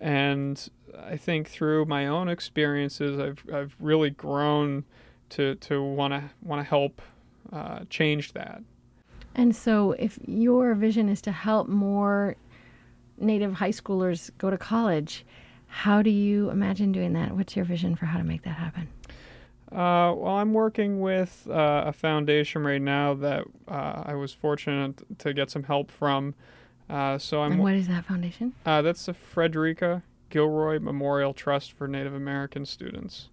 And 0.00 0.68
I 0.96 1.16
think 1.16 1.48
through 1.48 1.86
my 1.86 2.06
own 2.06 2.28
experiences, 2.28 3.18
I've 3.18 3.42
I've 3.52 3.76
really 3.80 4.10
grown 4.10 4.84
to 5.30 5.56
to 5.56 5.82
want 5.82 6.12
to 6.14 6.30
want 6.42 6.60
to 6.60 6.68
help 6.68 7.02
uh, 7.52 7.80
change 7.90 8.32
that. 8.32 8.62
And 9.34 9.54
so, 9.54 9.92
if 9.92 10.18
your 10.26 10.74
vision 10.74 11.08
is 11.08 11.20
to 11.22 11.32
help 11.32 11.68
more 11.68 12.36
Native 13.20 13.54
high 13.54 13.70
schoolers 13.70 14.30
go 14.38 14.50
to 14.50 14.58
college, 14.58 15.24
how 15.66 16.02
do 16.02 16.10
you 16.10 16.50
imagine 16.50 16.92
doing 16.92 17.12
that? 17.14 17.36
What's 17.36 17.56
your 17.56 17.64
vision 17.64 17.96
for 17.96 18.06
how 18.06 18.18
to 18.18 18.24
make 18.24 18.42
that 18.42 18.54
happen? 18.54 18.88
Uh, 19.70 20.14
well, 20.16 20.36
I'm 20.36 20.54
working 20.54 21.00
with 21.00 21.46
uh, 21.50 21.84
a 21.86 21.92
foundation 21.92 22.64
right 22.64 22.80
now 22.80 23.12
that 23.14 23.44
uh, 23.66 24.02
I 24.06 24.14
was 24.14 24.32
fortunate 24.32 25.18
to 25.18 25.34
get 25.34 25.50
some 25.50 25.64
help 25.64 25.90
from. 25.90 26.34
Uh, 26.88 27.18
so 27.18 27.42
I'm. 27.42 27.52
And 27.52 27.62
what 27.62 27.74
is 27.74 27.86
that 27.88 28.06
foundation? 28.06 28.54
Uh, 28.64 28.80
that's 28.80 29.04
the 29.06 29.12
Frederica 29.12 30.02
Gilroy 30.30 30.78
Memorial 30.78 31.34
Trust 31.34 31.72
for 31.72 31.86
Native 31.86 32.14
American 32.14 32.64
Students. 32.64 33.28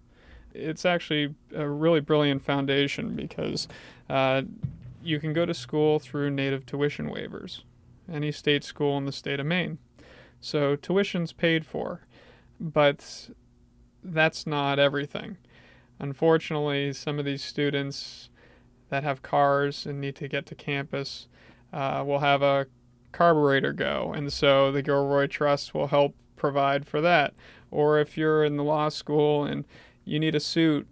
It's 0.52 0.84
actually 0.84 1.34
a 1.54 1.68
really 1.68 2.00
brilliant 2.00 2.42
foundation 2.42 3.14
because 3.14 3.66
uh, 4.10 4.42
you 5.02 5.20
can 5.20 5.32
go 5.32 5.46
to 5.46 5.54
school 5.54 5.98
through 5.98 6.30
native 6.30 6.66
tuition 6.66 7.08
waivers, 7.08 7.62
any 8.10 8.32
state 8.32 8.64
school 8.64 8.98
in 8.98 9.06
the 9.06 9.12
state 9.12 9.40
of 9.40 9.46
Maine. 9.46 9.78
So 10.40 10.76
tuition's 10.76 11.32
paid 11.32 11.64
for, 11.66 12.02
but 12.60 13.30
that's 14.02 14.46
not 14.46 14.78
everything. 14.78 15.38
Unfortunately, 15.98 16.92
some 16.92 17.18
of 17.18 17.24
these 17.24 17.42
students 17.42 18.28
that 18.88 19.02
have 19.02 19.22
cars 19.22 19.86
and 19.86 20.00
need 20.00 20.16
to 20.16 20.28
get 20.28 20.46
to 20.46 20.54
campus 20.54 21.28
uh, 21.72 22.04
will 22.06 22.20
have 22.20 22.42
a 22.42 22.66
carburetor 23.12 23.72
go, 23.72 24.12
and 24.14 24.32
so 24.32 24.70
the 24.70 24.82
Gilroy 24.82 25.26
Trust 25.26 25.74
will 25.74 25.88
help 25.88 26.14
provide 26.36 26.86
for 26.86 27.00
that. 27.00 27.34
Or 27.70 27.98
if 27.98 28.16
you're 28.16 28.44
in 28.44 28.56
the 28.56 28.64
law 28.64 28.88
school 28.88 29.44
and 29.44 29.64
you 30.04 30.20
need 30.20 30.34
a 30.34 30.40
suit 30.40 30.86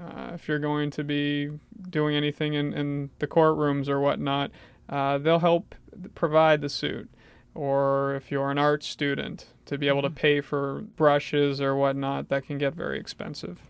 uh, 0.00 0.32
if 0.34 0.48
you're 0.48 0.58
going 0.58 0.90
to 0.90 1.04
be 1.04 1.50
doing 1.90 2.16
anything 2.16 2.54
in, 2.54 2.72
in 2.72 3.10
the 3.18 3.26
courtrooms 3.26 3.88
or 3.88 4.00
whatnot, 4.00 4.50
uh, 4.88 5.18
they'll 5.18 5.38
help 5.38 5.74
provide 6.14 6.60
the 6.60 6.68
suit. 6.68 7.08
Or 7.54 8.16
if 8.16 8.30
you're 8.30 8.50
an 8.50 8.58
art 8.58 8.82
student, 8.82 9.46
to 9.66 9.78
be 9.78 9.88
able 9.88 10.02
to 10.02 10.08
mm-hmm. 10.08 10.16
pay 10.16 10.40
for 10.40 10.82
brushes 10.96 11.60
or 11.60 11.76
whatnot, 11.76 12.28
that 12.28 12.46
can 12.46 12.58
get 12.58 12.74
very 12.74 12.98
expensive. 12.98 13.60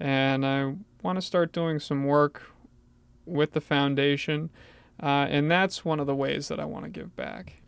And 0.00 0.44
I 0.44 0.74
want 1.02 1.16
to 1.16 1.22
start 1.22 1.52
doing 1.52 1.78
some 1.78 2.04
work 2.04 2.50
with 3.24 3.52
the 3.52 3.60
foundation, 3.60 4.50
uh, 5.00 5.26
and 5.28 5.50
that's 5.50 5.84
one 5.84 6.00
of 6.00 6.06
the 6.06 6.14
ways 6.14 6.48
that 6.48 6.58
I 6.58 6.64
want 6.64 6.84
to 6.84 6.90
give 6.90 7.14
back. 7.14 7.62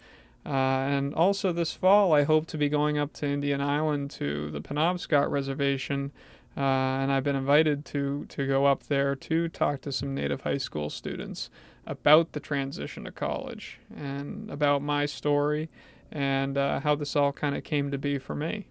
Uh, 0.45 0.51
and 0.51 1.15
also 1.15 1.53
this 1.53 1.73
fall, 1.73 2.13
I 2.13 2.25
hope 2.25 2.47
to 2.49 2.59
be 2.59 2.69
going 2.69 2.99
up 2.99 3.13
to 3.15 3.27
Indian 3.27 3.61
Island 3.61 4.11
to 4.13 4.51
the 4.51 4.61
Penobscot 4.61 5.31
Reservation 5.31 6.13
uh, 6.57 6.61
and 6.61 7.11
I've 7.11 7.25
been 7.25 7.37
invited 7.37 7.85
to 7.87 8.27
to 8.29 8.47
go 8.47 8.67
up 8.67 8.85
there 8.85 9.17
to 9.17 9.49
talk 9.49 9.81
to 9.83 9.93
some 9.93 10.15
Native 10.15 10.43
high 10.43 10.59
school 10.59 10.89
students 10.89 11.51
about 11.87 12.33
the 12.33 12.41
transition 12.41 13.05
to 13.05 13.13
college 13.13 13.81
and 13.95 14.49
about 14.51 14.81
my 14.81 15.05
story 15.05 15.69
and 16.13 16.57
uh, 16.57 16.81
how 16.81 16.95
this 16.95 17.17
all 17.17 17.33
kind 17.33 17.57
of 17.57 17.65
came 17.65 17.91
to 17.91 17.99
be 17.99 18.19
for 18.19 18.35
me. 18.37 18.67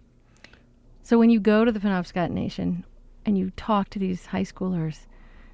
So 1.02 1.18
when 1.18 1.28
you 1.28 1.38
go 1.38 1.64
to 1.64 1.70
the 1.70 1.78
Penobscot 1.78 2.30
Nation 2.30 2.84
and 3.24 3.38
you 3.38 3.50
talk 3.56 3.90
to 3.90 3.98
these 3.98 4.26
high 4.26 4.42
schoolers 4.42 5.06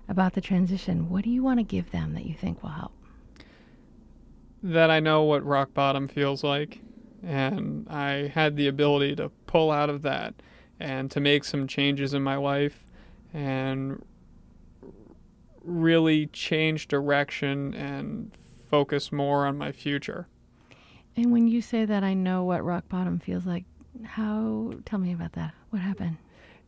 about 0.09 0.35
the 0.35 0.41
transition, 0.41 1.09
what 1.09 1.25
do 1.25 1.31
you 1.31 1.43
want 1.43 1.59
to 1.61 1.65
give 1.65 1.91
them 1.93 2.15
that 2.15 2.27
you 2.27 2.35
think 2.35 2.63
will 2.63 2.71
help? 2.71 2.93
That 4.63 4.91
I 4.91 5.01
know 5.01 5.23
what 5.23 5.45
rock 5.45 5.73
bottom 5.73 6.09
feels 6.09 6.43
like, 6.45 6.81
and 7.23 7.87
I 7.89 8.33
had 8.35 8.57
the 8.57 8.67
ability 8.67 9.17
to 9.17 9.31
pull 9.47 9.71
out 9.71 9.89
of 9.89 10.03
that 10.03 10.35
and 10.79 11.11
to 11.11 11.21
make 11.21 11.45
some 11.45 11.67
changes 11.67 12.13
in 12.15 12.23
my 12.23 12.37
life 12.37 12.85
and 13.33 14.03
really 15.63 16.27
change 16.27 16.89
direction 16.89 17.75
and 17.75 18.33
focus 18.69 19.13
more 19.13 19.47
on 19.47 19.57
my 19.57 19.73
future. 19.73 20.27
And 21.17 21.33
when 21.33 21.49
you 21.49 21.61
say 21.61 21.85
that 21.85 22.03
I 22.03 22.15
know 22.15 22.45
what 22.45 22.65
rock 22.65 22.89
bottom 22.89 23.19
feels 23.19 23.47
like, 23.47 23.65
how 24.05 24.73
tell 24.85 24.99
me 24.99 25.13
about 25.13 25.33
that. 25.33 25.53
What 25.71 25.83
happened? 25.83 26.17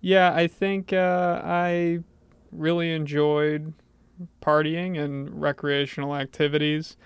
Yeah, 0.03 0.35
I 0.35 0.49
think 0.49 0.93
uh, 0.93 1.41
I 1.45 2.01
really 2.51 2.93
enjoyed 2.93 3.73
partying 4.43 4.99
and 4.99 5.41
recreational 5.41 6.17
activities, 6.17 6.97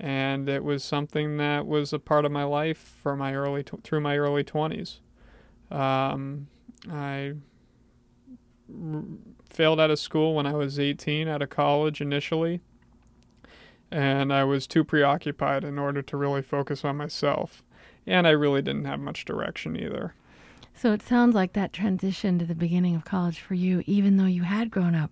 and 0.00 0.48
it 0.48 0.64
was 0.64 0.84
something 0.84 1.36
that 1.38 1.66
was 1.66 1.92
a 1.92 1.98
part 1.98 2.24
of 2.24 2.32
my 2.32 2.44
life 2.44 2.78
for 3.02 3.16
my 3.16 3.34
early 3.34 3.64
through 3.82 4.02
my 4.02 4.16
early 4.18 4.44
twenties. 4.44 5.00
Um, 5.70 6.48
I 6.90 7.34
r- 8.68 9.04
failed 9.50 9.80
out 9.80 9.90
of 9.90 9.98
school 9.98 10.34
when 10.34 10.46
I 10.46 10.52
was 10.54 10.78
18, 10.78 11.28
out 11.28 11.42
of 11.42 11.50
college 11.50 12.00
initially, 12.00 12.60
and 13.90 14.32
I 14.32 14.44
was 14.44 14.66
too 14.66 14.84
preoccupied 14.84 15.64
in 15.64 15.78
order 15.78 16.02
to 16.02 16.16
really 16.16 16.42
focus 16.42 16.84
on 16.84 16.96
myself. 16.96 17.62
And 18.06 18.26
I 18.26 18.30
really 18.30 18.60
didn't 18.62 18.84
have 18.84 19.00
much 19.00 19.24
direction 19.24 19.76
either. 19.76 20.14
So 20.74 20.92
it 20.92 21.02
sounds 21.02 21.34
like 21.34 21.52
that 21.52 21.72
transition 21.72 22.38
to 22.38 22.44
the 22.44 22.54
beginning 22.54 22.96
of 22.96 23.04
college 23.04 23.40
for 23.40 23.54
you, 23.54 23.82
even 23.86 24.16
though 24.16 24.26
you 24.26 24.42
had 24.42 24.70
grown 24.70 24.94
up 24.94 25.10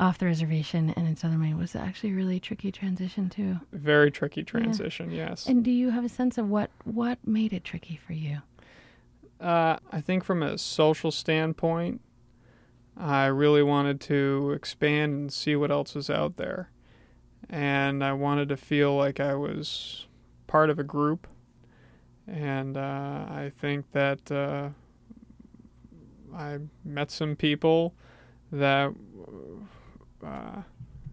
off 0.00 0.18
the 0.18 0.26
reservation 0.26 0.90
and 0.96 1.06
in 1.06 1.16
Southern 1.16 1.40
Maine, 1.40 1.58
was 1.58 1.76
actually 1.76 2.10
a 2.12 2.16
really 2.16 2.40
tricky 2.40 2.72
transition 2.72 3.28
too. 3.28 3.60
Very 3.72 4.10
tricky 4.10 4.42
transition, 4.42 5.12
yes. 5.12 5.46
And 5.46 5.62
do 5.62 5.70
you 5.70 5.90
have 5.90 6.04
a 6.04 6.08
sense 6.08 6.38
of 6.38 6.48
what 6.48 6.70
what 6.84 7.18
made 7.26 7.52
it 7.52 7.64
tricky 7.64 7.96
for 8.04 8.14
you? 8.14 8.38
Uh, 9.40 9.76
I 9.90 10.00
think 10.00 10.24
from 10.24 10.42
a 10.42 10.56
social 10.56 11.10
standpoint, 11.10 12.00
I 12.96 13.26
really 13.26 13.62
wanted 13.62 14.00
to 14.02 14.52
expand 14.52 15.12
and 15.12 15.32
see 15.32 15.54
what 15.56 15.70
else 15.70 15.94
was 15.94 16.08
out 16.08 16.36
there. 16.36 16.70
And 17.50 18.02
I 18.02 18.12
wanted 18.12 18.48
to 18.48 18.56
feel 18.56 18.96
like 18.96 19.20
I 19.20 19.34
was 19.34 20.06
part 20.46 20.70
of 20.70 20.78
a 20.78 20.84
group. 20.84 21.26
And 22.32 22.76
uh, 22.76 23.26
I 23.28 23.52
think 23.60 23.92
that 23.92 24.32
uh, 24.32 24.70
I 26.34 26.58
met 26.84 27.10
some 27.10 27.36
people 27.36 27.94
that 28.50 28.92
uh, 30.26 30.62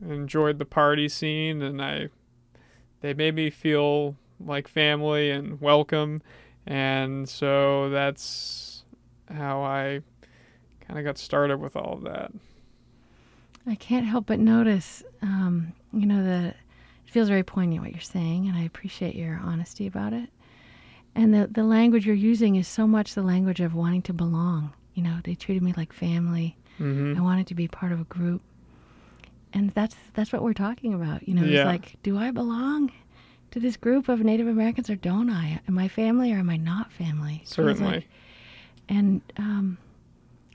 enjoyed 0.02 0.60
the 0.60 0.66
party 0.66 1.10
scene, 1.10 1.62
and 1.62 1.82
I 1.82 2.10
they 3.02 3.14
made 3.14 3.36
me 3.36 3.50
feel 3.50 4.16
like 4.40 4.68
family 4.68 5.30
and 5.30 5.60
welcome 5.60 6.22
and 6.70 7.28
so 7.28 7.90
that's 7.90 8.84
how 9.28 9.64
I 9.64 10.02
kind 10.88 11.00
of 11.00 11.04
got 11.04 11.18
started 11.18 11.60
with 11.60 11.76
all 11.76 11.94
of 11.94 12.04
that. 12.04 12.32
I 13.66 13.76
can't 13.76 14.06
help 14.06 14.28
but 14.28 14.40
notice, 14.40 15.04
um, 15.22 15.74
you 15.92 16.06
know, 16.06 16.24
that 16.24 16.56
it 17.06 17.12
feels 17.12 17.28
very 17.28 17.44
poignant 17.44 17.82
what 17.82 17.92
you're 17.92 18.02
saying, 18.02 18.48
and 18.48 18.56
I 18.56 18.62
appreciate 18.62 19.16
your 19.16 19.40
honesty 19.44 19.88
about 19.88 20.14
it. 20.14 20.30
And 21.16 21.34
the, 21.34 21.48
the 21.52 21.64
language 21.64 22.06
you're 22.06 22.16
using 22.16 22.56
is 22.56 22.68
so 22.68 22.88
much 22.88 23.14
the 23.16 23.22
language 23.24 23.60
of 23.60 23.74
wanting 23.74 24.02
to 24.04 24.14
belong. 24.14 24.74
You 24.94 25.04
know, 25.04 25.18
they 25.24 25.36
treated 25.36 25.64
me 25.64 25.74
like 25.76 25.92
family. 25.94 26.56
Mm-hmm. 26.80 27.18
I 27.18 27.22
wanted 27.22 27.48
to 27.48 27.56
be 27.56 27.68
part 27.68 27.92
of 27.92 28.00
a 28.00 28.06
group. 28.06 28.42
And 29.54 29.72
that's 29.72 29.96
that's 30.14 30.32
what 30.32 30.44
we're 30.44 30.54
talking 30.54 30.94
about. 30.94 31.28
You 31.28 31.34
know, 31.34 31.44
Yeah. 31.44 31.62
it's 31.62 31.66
like, 31.66 31.96
do 32.04 32.18
I 32.18 32.32
belong 32.32 32.92
to 33.52 33.60
this 33.60 33.78
group 33.78 34.08
of 34.08 34.20
Native 34.22 34.48
Americans 34.48 34.90
or 34.90 34.96
don't 34.96 35.30
I? 35.30 35.60
Am 35.68 35.78
I 35.80 35.88
family 35.88 36.32
or 36.32 36.38
am 36.38 36.50
I 36.50 36.58
not 36.58 36.92
family? 36.92 37.42
Certainly. 37.46 37.92
like- 37.92 38.08
and 38.88 39.22
um, 39.38 39.78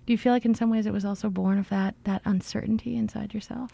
do 0.06 0.12
you 0.12 0.18
feel 0.18 0.32
like 0.32 0.44
in 0.44 0.54
some 0.54 0.68
ways 0.70 0.86
it 0.86 0.92
was 0.92 1.04
also 1.04 1.28
born 1.30 1.58
of 1.58 1.68
that 1.68 1.94
that 2.04 2.22
uncertainty 2.24 2.96
inside 2.96 3.32
yourself? 3.34 3.70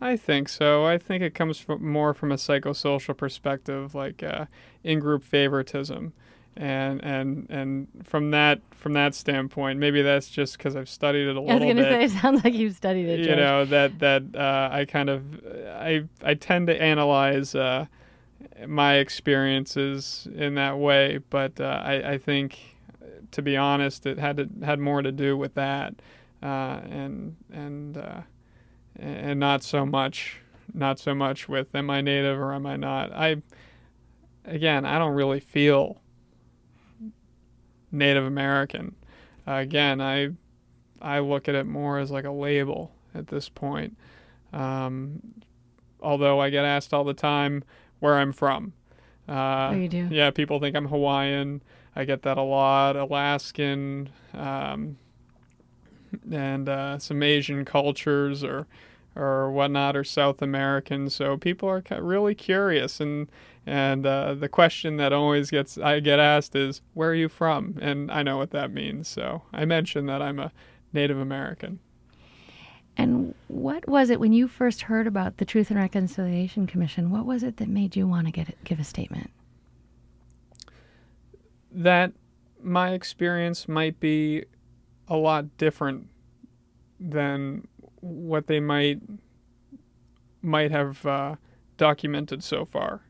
I 0.00 0.16
think 0.16 0.48
so. 0.48 0.84
I 0.84 0.98
think 0.98 1.22
it 1.22 1.34
comes 1.34 1.58
from 1.58 1.86
more 1.86 2.12
from 2.14 2.30
a 2.30 2.36
psychosocial 2.36 3.16
perspective, 3.16 3.94
like 3.94 4.22
uh, 4.22 4.46
in-group 4.84 5.22
favoritism, 5.22 6.12
and 6.56 7.02
and 7.02 7.46
and 7.48 7.88
from 8.04 8.30
that 8.32 8.60
from 8.72 8.92
that 8.92 9.14
standpoint, 9.14 9.78
maybe 9.78 10.02
that's 10.02 10.28
just 10.28 10.58
because 10.58 10.76
I've 10.76 10.88
studied 10.88 11.26
it 11.28 11.36
a 11.36 11.40
I 11.40 11.40
was 11.40 11.48
little 11.52 11.58
going 11.60 11.76
to 11.76 11.82
bit. 11.82 12.10
say, 12.10 12.16
it 12.16 12.20
sounds 12.20 12.44
like 12.44 12.54
you've 12.54 12.76
studied 12.76 13.08
it. 13.08 13.20
you 13.20 13.26
George. 13.26 13.38
know 13.38 13.64
that 13.64 13.98
that 14.00 14.22
uh, 14.34 14.68
I 14.70 14.84
kind 14.84 15.08
of 15.08 15.22
I 15.68 16.04
I 16.22 16.34
tend 16.34 16.66
to 16.66 16.80
analyze 16.80 17.54
uh, 17.54 17.86
my 18.66 18.96
experiences 18.96 20.28
in 20.34 20.54
that 20.56 20.78
way, 20.78 21.20
but 21.30 21.58
uh, 21.60 21.82
I 21.84 22.12
I 22.12 22.18
think 22.18 22.58
to 23.32 23.42
be 23.42 23.56
honest, 23.56 24.06
it 24.06 24.18
had 24.18 24.36
to, 24.36 24.48
had 24.64 24.78
more 24.78 25.02
to 25.02 25.10
do 25.12 25.36
with 25.36 25.54
that, 25.54 25.94
uh, 26.42 26.80
and 26.88 27.36
and 27.52 27.96
uh, 27.96 28.20
and 28.98 29.38
not 29.40 29.62
so 29.62 29.84
much 29.86 30.38
not 30.74 30.98
so 30.98 31.14
much 31.14 31.48
with 31.48 31.74
am 31.74 31.88
I 31.90 32.00
native 32.00 32.38
or 32.38 32.52
am 32.52 32.66
I 32.66 32.76
not. 32.76 33.12
I 33.12 33.42
again 34.44 34.84
I 34.84 34.98
don't 34.98 35.14
really 35.14 35.40
feel 35.40 36.00
Native 37.92 38.24
American. 38.24 38.94
Uh, 39.46 39.52
again, 39.54 40.00
I 40.00 40.30
I 41.00 41.20
look 41.20 41.48
at 41.48 41.54
it 41.54 41.66
more 41.66 41.98
as 41.98 42.10
like 42.10 42.24
a 42.24 42.30
label 42.30 42.92
at 43.14 43.28
this 43.28 43.48
point. 43.48 43.96
Um, 44.52 45.20
although 46.00 46.40
I 46.40 46.50
get 46.50 46.64
asked 46.64 46.92
all 46.92 47.04
the 47.04 47.14
time 47.14 47.62
where 48.00 48.14
I'm 48.16 48.32
from. 48.32 48.72
Uh, 49.28 49.70
Oh, 49.72 49.74
you 49.74 49.88
do? 49.88 50.08
Yeah, 50.10 50.30
people 50.30 50.60
think 50.60 50.76
I'm 50.76 50.86
Hawaiian. 50.88 51.62
I 51.94 52.04
get 52.04 52.22
that 52.22 52.38
a 52.38 52.42
lot. 52.42 52.96
Alaskan, 52.96 54.10
um, 54.34 54.98
and 56.30 56.68
uh, 56.68 56.98
some 56.98 57.22
Asian 57.22 57.64
cultures 57.64 58.44
or 58.44 58.66
or 59.14 59.50
whatnot, 59.50 59.96
or 59.96 60.04
South 60.04 60.42
American. 60.42 61.08
So 61.08 61.38
people 61.38 61.68
are 61.68 61.82
really 62.00 62.34
curious, 62.34 63.00
and 63.00 63.28
and 63.64 64.06
uh, 64.06 64.34
the 64.34 64.48
question 64.48 64.96
that 64.98 65.12
always 65.12 65.50
gets 65.50 65.78
I 65.78 66.00
get 66.00 66.18
asked 66.18 66.54
is, 66.54 66.82
"Where 66.94 67.10
are 67.10 67.14
you 67.14 67.28
from?" 67.28 67.78
And 67.80 68.10
I 68.10 68.22
know 68.22 68.36
what 68.36 68.50
that 68.50 68.70
means. 68.70 69.08
So 69.08 69.42
I 69.52 69.64
mentioned 69.64 70.08
that 70.08 70.20
I'm 70.22 70.38
a 70.38 70.52
Native 70.92 71.18
American. 71.18 71.78
And 72.98 73.34
what 73.48 73.86
was 73.86 74.08
it 74.08 74.20
when 74.20 74.32
you 74.32 74.48
first 74.48 74.82
heard 74.82 75.06
about 75.06 75.36
the 75.36 75.44
Truth 75.44 75.70
and 75.70 75.78
Reconciliation 75.78 76.66
Commission? 76.66 77.10
What 77.10 77.26
was 77.26 77.42
it 77.42 77.58
that 77.58 77.68
made 77.68 77.94
you 77.94 78.06
want 78.08 78.26
to 78.26 78.32
get 78.32 78.48
it, 78.48 78.56
give 78.64 78.80
a 78.80 78.84
statement? 78.84 79.30
that 81.76 82.12
my 82.62 82.92
experience 82.92 83.68
might 83.68 84.00
be 84.00 84.44
a 85.08 85.16
lot 85.16 85.56
different 85.56 86.08
than 86.98 87.66
what 88.00 88.46
they 88.46 88.60
might 88.60 89.00
might 90.42 90.70
have 90.70 91.04
uh, 91.04 91.36
documented 91.76 92.42
so 92.42 92.64
far. 92.64 93.02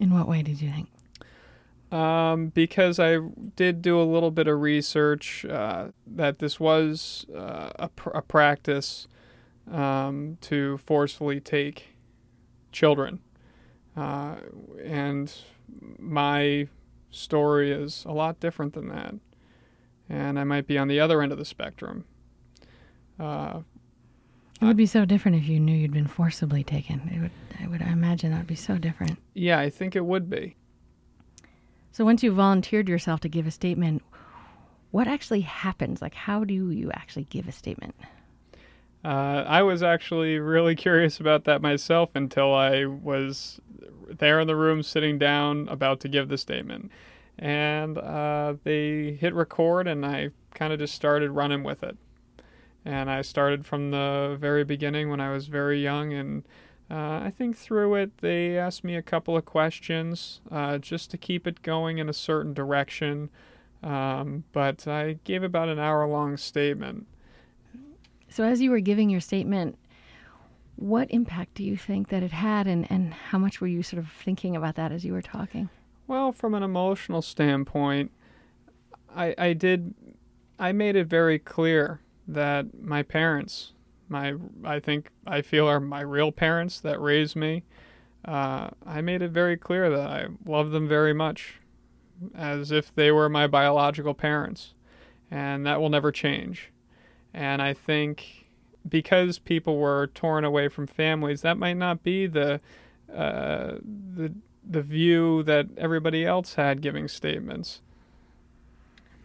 In 0.00 0.12
what 0.12 0.28
way 0.28 0.42
did 0.42 0.60
you 0.60 0.70
think? 0.70 0.88
Um, 1.92 2.48
because 2.48 2.98
I 2.98 3.18
did 3.54 3.80
do 3.80 4.00
a 4.00 4.02
little 4.02 4.32
bit 4.32 4.48
of 4.48 4.60
research 4.60 5.44
uh, 5.44 5.88
that 6.06 6.40
this 6.40 6.58
was 6.58 7.24
uh, 7.32 7.70
a, 7.78 7.88
pr- 7.88 8.10
a 8.10 8.22
practice 8.22 9.06
um, 9.70 10.36
to 10.40 10.78
forcefully 10.78 11.38
take 11.38 11.96
children. 12.72 13.20
Uh, 13.96 14.36
and 14.82 15.32
my 16.00 16.66
story 17.10 17.70
is 17.70 18.04
a 18.06 18.12
lot 18.12 18.40
different 18.40 18.72
than 18.74 18.88
that. 18.88 19.14
And 20.08 20.38
I 20.38 20.44
might 20.44 20.66
be 20.66 20.76
on 20.78 20.88
the 20.88 21.00
other 21.00 21.22
end 21.22 21.32
of 21.32 21.38
the 21.38 21.44
spectrum. 21.44 22.04
Uh, 23.18 23.60
It 24.60 24.64
would 24.66 24.76
be 24.76 24.86
so 24.86 25.04
different 25.04 25.36
if 25.38 25.48
you 25.48 25.58
knew 25.60 25.74
you'd 25.74 25.92
been 25.92 26.06
forcibly 26.06 26.62
taken. 26.62 27.00
It 27.14 27.20
would, 27.20 27.30
I 27.62 27.66
would 27.68 27.80
imagine 27.80 28.30
that 28.32 28.38
would 28.38 28.46
be 28.46 28.54
so 28.54 28.76
different. 28.78 29.18
yeah, 29.34 29.58
I 29.58 29.70
think 29.70 29.96
it 29.96 30.04
would 30.04 30.28
be. 30.28 30.56
So 31.92 32.04
once 32.04 32.22
you 32.22 32.32
volunteered 32.32 32.88
yourself 32.88 33.20
to 33.20 33.28
give 33.28 33.46
a 33.46 33.50
statement, 33.52 34.02
what 34.90 35.06
actually 35.06 35.42
happens? 35.42 36.02
Like, 36.02 36.14
how 36.14 36.42
do 36.44 36.52
you 36.70 36.90
actually 36.92 37.24
give 37.24 37.46
a 37.48 37.52
statement? 37.52 37.94
Uh, 39.04 39.44
I 39.46 39.62
was 39.62 39.82
actually 39.82 40.38
really 40.38 40.74
curious 40.86 41.20
about 41.20 41.44
that 41.44 41.62
myself 41.62 42.10
until 42.14 42.52
I 42.54 42.84
was 42.84 43.60
there 44.08 44.40
in 44.40 44.46
the 44.48 44.56
room 44.56 44.82
sitting 44.82 45.18
down 45.18 45.68
about 45.68 46.00
to 46.00 46.08
give 46.08 46.28
the 46.28 46.38
statement. 46.38 46.90
And 47.38 47.98
uh, 47.98 48.54
they 48.62 49.18
hit 49.20 49.34
record, 49.34 49.86
and 49.88 50.06
I 50.06 50.30
kind 50.54 50.72
of 50.72 50.78
just 50.78 50.94
started 50.94 51.32
running 51.32 51.64
with 51.64 51.82
it. 51.82 51.96
And 52.84 53.10
I 53.10 53.22
started 53.22 53.66
from 53.66 53.90
the 53.90 54.36
very 54.38 54.64
beginning 54.64 55.10
when 55.10 55.20
I 55.20 55.32
was 55.32 55.48
very 55.48 55.82
young. 55.82 56.12
And 56.12 56.44
uh, 56.90 57.20
I 57.24 57.32
think 57.36 57.56
through 57.56 57.94
it, 57.94 58.18
they 58.18 58.58
asked 58.58 58.84
me 58.84 58.94
a 58.94 59.02
couple 59.02 59.36
of 59.36 59.44
questions 59.44 60.40
uh, 60.50 60.78
just 60.78 61.10
to 61.10 61.18
keep 61.18 61.46
it 61.46 61.62
going 61.62 61.98
in 61.98 62.08
a 62.08 62.12
certain 62.12 62.54
direction. 62.54 63.30
Um, 63.82 64.44
but 64.52 64.86
I 64.86 65.18
gave 65.24 65.42
about 65.42 65.68
an 65.68 65.78
hour 65.78 66.06
long 66.06 66.36
statement. 66.36 67.06
So, 68.28 68.44
as 68.44 68.60
you 68.60 68.70
were 68.70 68.80
giving 68.80 69.10
your 69.10 69.20
statement, 69.20 69.78
what 70.76 71.10
impact 71.10 71.54
do 71.54 71.64
you 71.64 71.76
think 71.76 72.08
that 72.08 72.22
it 72.22 72.32
had, 72.32 72.66
and, 72.66 72.90
and 72.90 73.14
how 73.14 73.38
much 73.38 73.60
were 73.60 73.66
you 73.66 73.82
sort 73.82 74.02
of 74.02 74.10
thinking 74.10 74.56
about 74.56 74.74
that 74.74 74.90
as 74.90 75.04
you 75.04 75.12
were 75.12 75.22
talking? 75.22 75.68
Well, 76.06 76.32
from 76.32 76.54
an 76.54 76.62
emotional 76.62 77.22
standpoint, 77.22 78.10
I, 79.14 79.34
I 79.38 79.52
did, 79.52 79.94
I 80.58 80.72
made 80.72 80.96
it 80.96 81.06
very 81.06 81.38
clear 81.38 82.00
that 82.28 82.82
my 82.82 83.02
parents, 83.02 83.72
my, 84.08 84.34
I 84.64 84.80
think 84.80 85.10
I 85.26 85.40
feel 85.40 85.66
are 85.66 85.80
my 85.80 86.00
real 86.00 86.32
parents 86.32 86.80
that 86.80 87.00
raised 87.00 87.36
me, 87.36 87.64
uh, 88.24 88.70
I 88.86 89.00
made 89.00 89.22
it 89.22 89.30
very 89.30 89.56
clear 89.56 89.90
that 89.90 90.06
I 90.06 90.26
love 90.46 90.70
them 90.70 90.88
very 90.88 91.12
much, 91.12 91.54
as 92.34 92.70
if 92.70 92.94
they 92.94 93.10
were 93.10 93.28
my 93.28 93.46
biological 93.46 94.14
parents, 94.14 94.74
and 95.30 95.66
that 95.66 95.80
will 95.80 95.90
never 95.90 96.12
change. 96.12 96.70
And 97.32 97.60
I 97.60 97.74
think 97.74 98.46
because 98.88 99.38
people 99.38 99.78
were 99.78 100.06
torn 100.08 100.44
away 100.44 100.68
from 100.68 100.86
families, 100.86 101.42
that 101.42 101.58
might 101.58 101.76
not 101.76 102.02
be 102.02 102.26
the 102.26 102.60
uh, 103.14 103.74
the 103.82 104.32
the 104.68 104.82
view 104.82 105.42
that 105.44 105.66
everybody 105.76 106.24
else 106.24 106.54
had 106.54 106.80
giving 106.80 107.08
statements. 107.08 107.80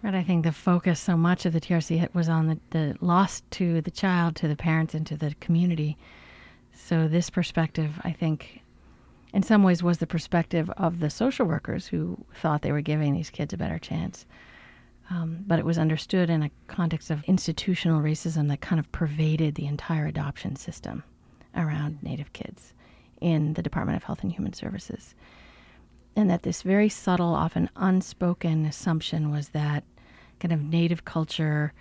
Right. 0.02 0.16
I 0.16 0.24
think 0.24 0.46
the 0.46 0.52
focus 0.52 1.00
so 1.00 1.18
much 1.18 1.46
of 1.46 1.52
the 1.52 1.60
TRC 1.60 1.98
hit 1.98 2.16
was 2.16 2.30
on 2.30 2.48
the, 2.48 2.60
the 2.70 2.96
loss 3.02 3.42
to 3.52 3.82
the 3.82 3.92
child, 3.92 4.36
to 4.38 4.48
the 4.48 4.56
parents, 4.56 4.94
and 4.94 5.06
to 5.08 5.18
the 5.18 5.36
community. 5.42 5.98
So 6.74 7.08
this 7.08 7.30
perspective, 7.30 8.00
I 8.04 8.14
think, 8.14 8.62
in 9.34 9.44
some 9.44 9.62
ways, 9.62 9.84
was 9.84 9.98
the 9.98 10.08
perspective 10.08 10.70
of 10.78 11.02
the 11.02 11.10
social 11.10 11.46
workers 11.46 11.88
who 11.88 12.18
thought 12.34 12.62
they 12.62 12.72
were 12.72 12.82
giving 12.82 13.14
these 13.14 13.30
kids 13.30 13.54
a 13.54 13.58
better 13.58 13.78
chance. 13.78 14.26
Um, 15.10 15.44
but 15.46 15.60
it 15.60 15.66
was 15.66 15.78
understood 15.78 16.30
in 16.30 16.44
a 16.44 16.52
context 16.68 17.10
of 17.10 17.24
institutional 17.26 18.02
racism 18.02 18.48
that 18.50 18.62
kind 18.62 18.80
of 18.80 18.90
pervaded 18.92 19.56
the 19.56 19.66
entire 19.66 20.06
adoption 20.06 20.56
system 20.56 21.04
around 21.56 21.98
Native 22.02 22.32
kids 22.32 22.74
in 23.22 23.54
the 23.54 23.62
Department 23.62 23.98
of 23.98 24.04
Health 24.04 24.24
and 24.24 24.32
Human 24.32 24.54
Services. 24.54 25.16
And 26.16 26.30
that 26.30 26.44
this 26.44 26.62
very 26.62 26.90
subtle, 26.90 27.34
often 27.34 27.70
unspoken 27.76 28.66
assumption 28.66 29.32
was 29.32 29.50
that 29.50 29.84
kind 30.40 30.52
of 30.52 30.62
Native 30.62 31.06
culture 31.06 31.74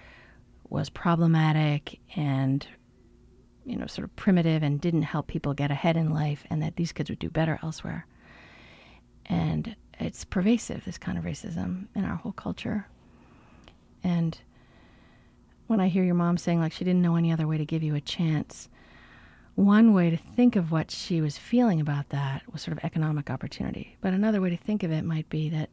was 0.68 0.90
problematic 0.90 1.98
and 2.16 2.66
you 3.68 3.77
know, 3.77 3.87
sort 3.87 4.05
of 4.05 4.16
primitive 4.16 4.62
and 4.62 4.81
didn't 4.81 5.03
help 5.03 5.27
people 5.27 5.53
get 5.53 5.70
ahead 5.70 5.96
in 5.96 6.11
life, 6.11 6.42
and 6.48 6.62
that 6.62 6.77
these 6.77 6.90
kids 6.90 7.11
would 7.11 7.18
do 7.18 7.29
better 7.29 7.59
elsewhere. 7.62 8.07
And 9.27 9.77
it's 10.01 10.24
pervasive, 10.24 10.87
this 10.87 10.96
kind 10.96 11.18
of 11.18 11.24
racism 11.24 11.87
in 11.94 12.05
our 12.07 12.16
whole 12.16 12.33
culture. 12.33 12.87
And 14.03 14.38
when 15.66 15.81
I 15.81 15.88
hear 15.88 16.03
your 16.03 16.14
mom 16.14 16.38
saying, 16.38 16.61
like, 16.61 16.72
she 16.72 16.85
didn't 16.85 17.03
know 17.03 17.16
any 17.16 17.31
other 17.31 17.46
way 17.46 17.59
to 17.59 17.66
give 17.66 17.83
you 17.83 17.94
a 17.94 18.01
chance, 18.01 18.70
one 19.59 19.92
way 19.92 20.09
to 20.09 20.16
think 20.16 20.55
of 20.55 20.71
what 20.71 20.88
she 20.88 21.21
was 21.21 21.37
feeling 21.37 21.81
about 21.81 22.11
that 22.11 22.42
was 22.53 22.62
sort 22.62 22.77
of 22.79 22.85
economic 22.85 23.29
opportunity. 23.29 23.97
But 24.01 24.12
another 24.12 24.40
way 24.40 24.51
to 24.51 24.57
think 24.57 24.85
of 24.85 24.92
it 24.92 25.05
might 25.05 25.29
be 25.29 25.49
that 25.49 25.68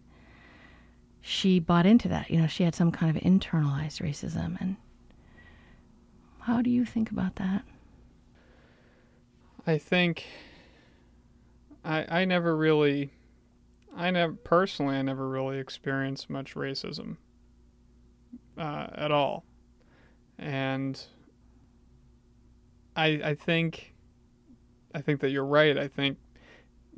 she 1.21 1.59
bought 1.59 1.85
into 1.85 2.07
that. 2.07 2.31
You 2.31 2.39
know, 2.39 2.47
she 2.47 2.63
had 2.63 2.73
some 2.73 2.91
kind 2.91 3.15
of 3.15 3.21
internalized 3.21 4.01
racism. 4.01 4.59
And 4.59 4.77
how 6.39 6.63
do 6.63 6.71
you 6.71 6.83
think 6.83 7.11
about 7.11 7.35
that? 7.35 7.61
I 9.67 9.77
think 9.77 10.25
I 11.83 12.21
I 12.21 12.25
never 12.25 12.57
really 12.57 13.11
I 13.95 14.09
never 14.09 14.33
personally 14.33 14.95
I 14.95 15.03
never 15.03 15.29
really 15.29 15.59
experienced 15.59 16.27
much 16.27 16.55
racism 16.55 17.17
uh, 18.57 18.87
at 18.95 19.11
all, 19.11 19.45
and 20.39 20.99
I 22.95 23.21
I 23.23 23.35
think 23.35 23.93
I 24.93 25.01
think 25.01 25.21
that 25.21 25.29
you're 25.29 25.45
right. 25.45 25.77
I 25.77 25.87
think 25.87 26.17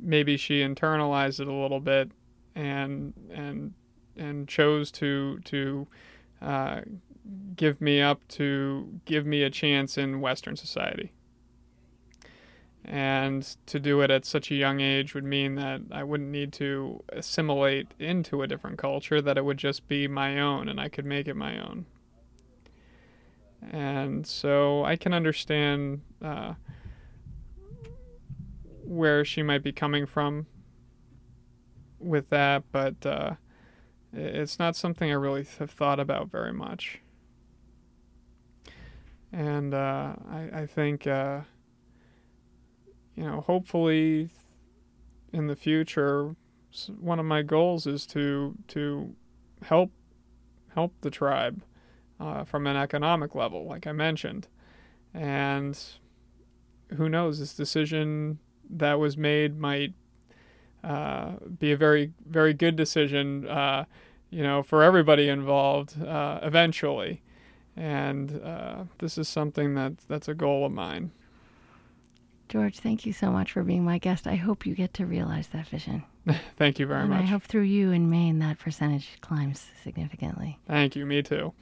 maybe 0.00 0.36
she 0.36 0.60
internalized 0.60 1.40
it 1.40 1.48
a 1.48 1.52
little 1.52 1.80
bit 1.80 2.10
and 2.54 3.12
and 3.30 3.74
and 4.16 4.48
chose 4.48 4.90
to 4.92 5.40
to 5.44 5.86
uh, 6.40 6.80
give 7.56 7.80
me 7.80 8.00
up 8.00 8.26
to 8.28 9.00
give 9.04 9.26
me 9.26 9.42
a 9.42 9.50
chance 9.50 9.98
in 9.98 10.20
Western 10.20 10.56
society 10.56 11.12
and 12.88 13.56
to 13.66 13.78
do 13.78 14.00
it 14.00 14.10
at 14.10 14.24
such 14.24 14.50
a 14.50 14.54
young 14.54 14.80
age 14.80 15.14
would 15.14 15.24
mean 15.24 15.56
that 15.56 15.82
I 15.90 16.02
wouldn't 16.04 16.30
need 16.30 16.52
to 16.54 17.02
assimilate 17.10 17.88
into 17.98 18.42
a 18.42 18.46
different 18.46 18.78
culture, 18.78 19.20
that 19.20 19.36
it 19.36 19.44
would 19.44 19.58
just 19.58 19.86
be 19.88 20.08
my 20.08 20.40
own 20.40 20.68
and 20.68 20.80
I 20.80 20.88
could 20.88 21.04
make 21.04 21.28
it 21.28 21.34
my 21.34 21.60
own. 21.60 21.84
And 23.70 24.26
so 24.26 24.84
I 24.84 24.96
can 24.96 25.12
understand 25.12 26.02
uh, 26.22 26.54
where 28.84 29.24
she 29.24 29.42
might 29.42 29.62
be 29.62 29.72
coming 29.72 30.06
from 30.06 30.46
with 31.98 32.30
that, 32.30 32.64
but 32.72 33.04
uh, 33.04 33.34
it's 34.12 34.58
not 34.58 34.76
something 34.76 35.10
I 35.10 35.14
really 35.14 35.46
have 35.58 35.70
thought 35.70 36.00
about 36.00 36.30
very 36.30 36.52
much. 36.52 37.00
And 39.32 39.74
uh, 39.74 40.14
I, 40.30 40.50
I, 40.54 40.66
think 40.66 41.06
uh, 41.06 41.40
you 43.14 43.24
know, 43.24 43.42
hopefully 43.42 44.30
in 45.32 45.48
the 45.48 45.56
future, 45.56 46.34
one 46.98 47.18
of 47.18 47.26
my 47.26 47.42
goals 47.42 47.86
is 47.86 48.06
to 48.06 48.54
to 48.68 49.14
help 49.62 49.90
help 50.74 50.94
the 51.00 51.10
tribe 51.10 51.62
uh, 52.20 52.44
from 52.44 52.66
an 52.66 52.76
economic 52.76 53.34
level, 53.34 53.66
like 53.66 53.86
I 53.86 53.92
mentioned, 53.92 54.48
and 55.14 55.78
who 56.96 57.08
knows, 57.08 57.38
this 57.38 57.54
decision 57.54 58.38
that 58.70 58.98
was 58.98 59.16
made 59.16 59.58
might 59.58 59.92
uh, 60.84 61.32
be 61.58 61.72
a 61.72 61.76
very 61.76 62.12
very 62.26 62.54
good 62.54 62.76
decision, 62.76 63.46
uh, 63.48 63.84
you 64.30 64.42
know, 64.42 64.62
for 64.62 64.82
everybody 64.82 65.28
involved 65.28 66.00
uh, 66.02 66.40
eventually, 66.42 67.22
and 67.76 68.40
uh, 68.42 68.84
this 68.98 69.18
is 69.18 69.28
something 69.28 69.74
that 69.74 69.98
that's 70.08 70.28
a 70.28 70.34
goal 70.34 70.64
of 70.64 70.72
mine. 70.72 71.10
George, 72.48 72.78
thank 72.78 73.04
you 73.04 73.12
so 73.12 73.30
much 73.30 73.52
for 73.52 73.62
being 73.62 73.84
my 73.84 73.98
guest. 73.98 74.26
I 74.26 74.36
hope 74.36 74.64
you 74.64 74.74
get 74.74 74.94
to 74.94 75.06
realize 75.06 75.48
that 75.48 75.68
vision. 75.68 76.04
thank 76.56 76.78
you 76.78 76.86
very 76.86 77.02
and 77.02 77.10
much. 77.10 77.22
I 77.22 77.26
hope 77.26 77.42
through 77.42 77.62
you 77.62 77.90
in 77.90 78.10
Maine 78.10 78.38
that 78.40 78.58
percentage 78.58 79.18
climbs 79.20 79.66
significantly. 79.82 80.58
Thank 80.66 80.96
you. 80.96 81.06
Me 81.06 81.22
too. 81.22 81.52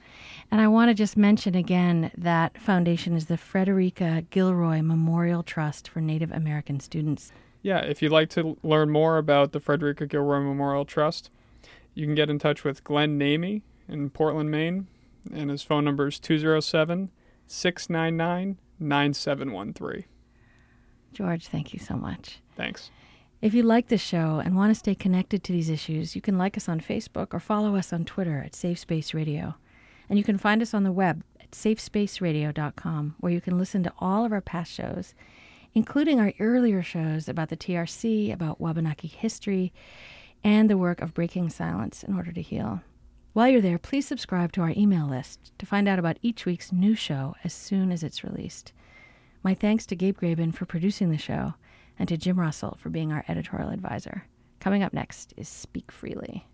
And 0.51 0.61
I 0.61 0.67
want 0.67 0.89
to 0.89 0.93
just 0.93 1.17
mention 1.17 1.55
again 1.55 2.11
that 2.17 2.57
foundation 2.57 3.15
is 3.15 3.25
the 3.25 3.37
Frederica 3.37 4.23
Gilroy 4.29 4.81
Memorial 4.81 5.43
Trust 5.43 5.89
for 5.89 6.01
Native 6.01 6.31
American 6.31 6.79
Students. 6.79 7.31
Yeah, 7.61 7.79
if 7.79 8.01
you'd 8.01 8.11
like 8.11 8.29
to 8.31 8.57
learn 8.63 8.89
more 8.89 9.17
about 9.17 9.51
the 9.51 9.59
Frederica 9.59 10.05
Gilroy 10.05 10.39
Memorial 10.39 10.85
Trust, 10.85 11.29
you 11.93 12.05
can 12.05 12.15
get 12.15 12.29
in 12.29 12.39
touch 12.39 12.63
with 12.63 12.83
Glenn 12.83 13.19
Namey 13.19 13.61
in 13.87 14.09
Portland, 14.09 14.51
Maine, 14.51 14.87
and 15.33 15.49
his 15.49 15.63
phone 15.63 15.83
number 15.83 16.07
is 16.07 16.19
207 16.19 17.09
699 17.47 18.57
9713. 18.79 20.05
George, 21.13 21.47
thank 21.47 21.73
you 21.73 21.79
so 21.79 21.95
much. 21.95 22.39
Thanks. 22.55 22.91
If 23.39 23.53
you 23.53 23.61
like 23.61 23.89
the 23.89 23.99
show 23.99 24.41
and 24.43 24.55
want 24.55 24.71
to 24.71 24.79
stay 24.79 24.95
connected 24.95 25.43
to 25.43 25.53
these 25.53 25.69
issues, 25.69 26.15
you 26.15 26.21
can 26.21 26.39
like 26.39 26.57
us 26.57 26.67
on 26.67 26.79
Facebook 26.79 27.35
or 27.35 27.39
follow 27.39 27.75
us 27.75 27.93
on 27.93 28.03
Twitter 28.03 28.41
at 28.43 28.55
Safe 28.55 28.79
Space 28.79 29.13
Radio. 29.13 29.53
And 30.09 30.17
you 30.17 30.23
can 30.23 30.39
find 30.39 30.59
us 30.59 30.73
on 30.73 30.81
the 30.81 30.91
web 30.91 31.23
at 31.39 31.51
safespaceradio.com, 31.51 33.15
where 33.19 33.31
you 33.31 33.39
can 33.39 33.59
listen 33.59 33.83
to 33.83 33.93
all 33.99 34.25
of 34.25 34.31
our 34.31 34.41
past 34.41 34.71
shows, 34.71 35.13
including 35.75 36.19
our 36.19 36.33
earlier 36.39 36.81
shows 36.81 37.29
about 37.29 37.49
the 37.49 37.57
TRC, 37.57 38.33
about 38.33 38.59
Wabanaki 38.59 39.07
history, 39.07 39.71
and 40.43 40.67
the 40.67 40.77
work 40.77 40.99
of 40.99 41.13
breaking 41.13 41.51
silence 41.51 42.01
in 42.01 42.15
order 42.15 42.31
to 42.31 42.41
heal. 42.41 42.81
While 43.33 43.49
you're 43.49 43.61
there, 43.61 43.77
please 43.77 44.07
subscribe 44.07 44.51
to 44.53 44.61
our 44.61 44.73
email 44.75 45.05
list 45.05 45.51
to 45.59 45.67
find 45.67 45.87
out 45.87 45.99
about 45.99 46.17
each 46.23 46.47
week's 46.47 46.71
new 46.71 46.95
show 46.95 47.35
as 47.43 47.53
soon 47.53 47.91
as 47.91 48.01
it's 48.01 48.23
released. 48.23 48.73
My 49.43 49.53
thanks 49.53 49.85
to 49.85 49.95
Gabe 49.95 50.17
Graben 50.17 50.51
for 50.51 50.65
producing 50.65 51.11
the 51.11 51.19
show 51.19 51.53
and 51.99 52.09
to 52.09 52.17
Jim 52.17 52.39
Russell 52.39 52.77
for 52.79 52.89
being 52.89 53.11
our 53.11 53.23
editorial 53.27 53.69
advisor. 53.69 54.23
Coming 54.59 54.81
up 54.81 54.93
next 54.93 55.33
is 55.37 55.47
Speak 55.47 55.91
Freely. 55.91 56.47